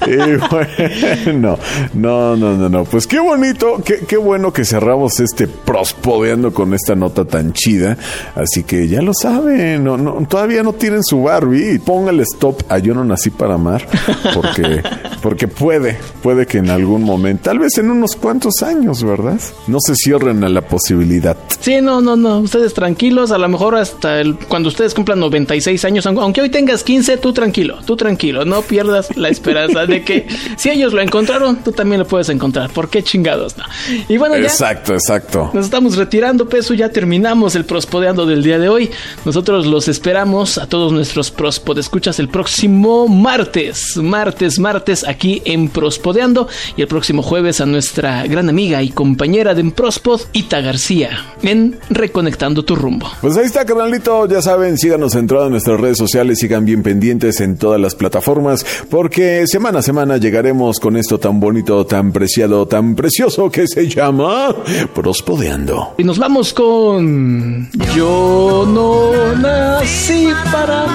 Y 0.05 0.17
bueno, 0.51 1.57
no, 1.95 2.37
no, 2.37 2.57
no, 2.57 2.69
no. 2.69 2.85
Pues 2.85 3.07
qué 3.07 3.21
bonito, 3.21 3.81
qué, 3.85 4.01
qué 4.01 4.17
bueno 4.17 4.53
que 4.53 4.65
cerramos 4.65 5.21
este 5.21 5.47
prospodeando 5.47 6.53
con 6.53 6.75
esta 6.75 6.97
nota 6.97 7.25
tan 7.25 7.53
chida. 7.53 7.97
Así 8.35 8.65
que 8.65 8.89
ya 8.89 9.01
lo 9.01 9.15
saben, 9.15 9.85
no, 9.85 9.97
no, 9.97 10.27
todavía 10.29 10.65
no 10.65 10.73
tienen 10.73 11.05
su 11.05 11.23
Barbie. 11.23 11.79
Póngale 11.79 12.25
stop 12.25 12.65
a 12.69 12.79
Yo 12.79 12.95
no 12.95 13.05
nací 13.05 13.31
para 13.31 13.55
amar, 13.55 13.87
porque, 14.35 14.83
porque 15.23 15.47
puede, 15.47 15.97
puede 16.21 16.47
que 16.47 16.59
en 16.59 16.71
algún 16.71 17.05
momento, 17.05 17.45
tal 17.45 17.61
vez 17.61 17.79
en 17.79 17.93
unos 17.93 18.17
cuantos 18.17 18.61
años, 18.65 19.05
¿verdad? 19.05 19.41
No 19.69 19.79
se 19.81 19.95
cierren 19.95 20.43
a 20.43 20.49
la 20.49 20.63
posibilidad. 20.63 21.37
Sí, 21.61 21.81
no, 21.81 22.01
no, 22.01 22.17
no. 22.17 22.41
Ustedes 22.41 22.75
tranquilos, 22.75 23.31
a 23.31 23.39
lo 23.39 23.49
mejor 23.49 23.68
hasta 23.77 24.21
el, 24.21 24.37
cuando 24.37 24.69
ustedes 24.69 24.95
cumplan 24.95 25.21
96 25.21 25.85
años, 25.85 26.07
aunque 26.07 26.41
hoy 26.41 26.51
tengas 26.51 26.85
15, 26.85 27.17
tú 27.19 27.33
tranquilo, 27.33 27.79
tú 27.87 27.97
tranquilo, 27.97 28.45
no 28.45 28.63
pierdas 28.63 29.17
la 29.17 29.29
esperanza 29.29 29.87
de 29.87 30.03
que 30.03 30.27
si 30.57 30.71
ellos 30.71 30.93
lo 30.93 31.01
encontraron, 31.01 31.57
tú 31.63 31.73
también 31.73 32.01
lo 32.01 32.07
puedes 32.07 32.29
encontrar. 32.29 32.71
¿Por 32.71 32.89
qué 32.89 33.03
chingados? 33.03 33.57
No? 33.57 33.65
Y 34.09 34.17
bueno, 34.17 34.37
ya. 34.37 34.45
Exacto, 34.45 34.95
exacto. 34.95 35.51
Nos 35.53 35.67
estamos 35.67 35.97
retirando, 35.97 36.49
peso, 36.49 36.75
ya 36.75 36.91
terminamos 36.91 37.55
el 37.55 37.65
prospodeando 37.65 38.27
del 38.27 38.43
día 38.43 38.59
de 38.59 38.69
hoy. 38.69 38.91
Nosotros 39.25 39.67
los 39.67 39.89
esperamos 39.89 40.59
a 40.59 40.67
todos 40.67 40.93
nuestros 40.93 41.31
prospodescuchas 41.31 42.19
el 42.19 42.29
próximo 42.29 43.09
martes, 43.09 43.97
martes, 43.97 44.59
martes, 44.59 45.07
aquí 45.07 45.43
en 45.45 45.69
Prospodeando 45.69 46.49
y 46.77 46.83
el 46.83 46.89
próximo 46.89 47.23
jueves 47.23 47.61
a 47.61 47.67
nuestra 47.67 48.27
gran 48.27 48.49
amiga 48.49 48.83
y 48.83 48.91
compañera 48.91 49.55
de 49.55 49.69
Prospod, 49.71 50.23
Ita 50.33 50.61
García, 50.61 51.27
en 51.43 51.79
Reconectando 51.91 52.65
tu 52.65 52.77
rumbo. 52.77 53.11
Pues 53.21 53.37
ahí 53.37 53.47
está 53.59 53.75
carnalito, 53.75 54.29
ya 54.29 54.41
saben, 54.41 54.79
síganos 54.79 55.17
en 55.17 55.27
todas 55.27 55.51
nuestras 55.51 55.81
redes 55.81 55.99
sociales, 55.99 56.39
sigan 56.39 56.65
bien 56.65 56.85
pendientes 56.85 57.41
en 57.41 57.57
todas 57.57 57.81
las 57.81 57.97
plataformas, 57.97 58.65
porque 58.89 59.47
semana 59.49 59.81
a 59.81 59.83
semana 59.83 60.17
llegaremos 60.17 60.79
con 60.79 60.97
esto 60.97 61.19
tan 61.19 61.41
bonito, 61.41 61.85
tan 61.85 62.13
preciado, 62.13 62.69
tan 62.69 62.95
precioso 62.95 63.51
que 63.51 63.67
se 63.67 63.89
llama 63.89 64.55
Prospodeando. 64.95 65.95
Y 65.99 66.05
nos 66.05 66.21
vamos 66.21 66.55
con 66.55 67.69
Yo 67.97 68.65
no 68.69 69.35
nací 69.37 70.29
para 70.53 70.87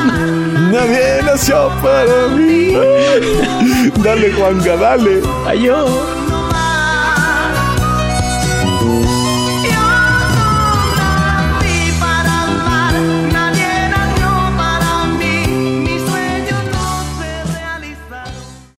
Nadie 0.71 1.21
nació 1.25 1.69
para 1.81 2.29
mí. 2.29 2.71
dale, 4.01 4.31
Juanga, 4.31 4.77
dale. 4.77 5.21
Adiós. 5.47 5.89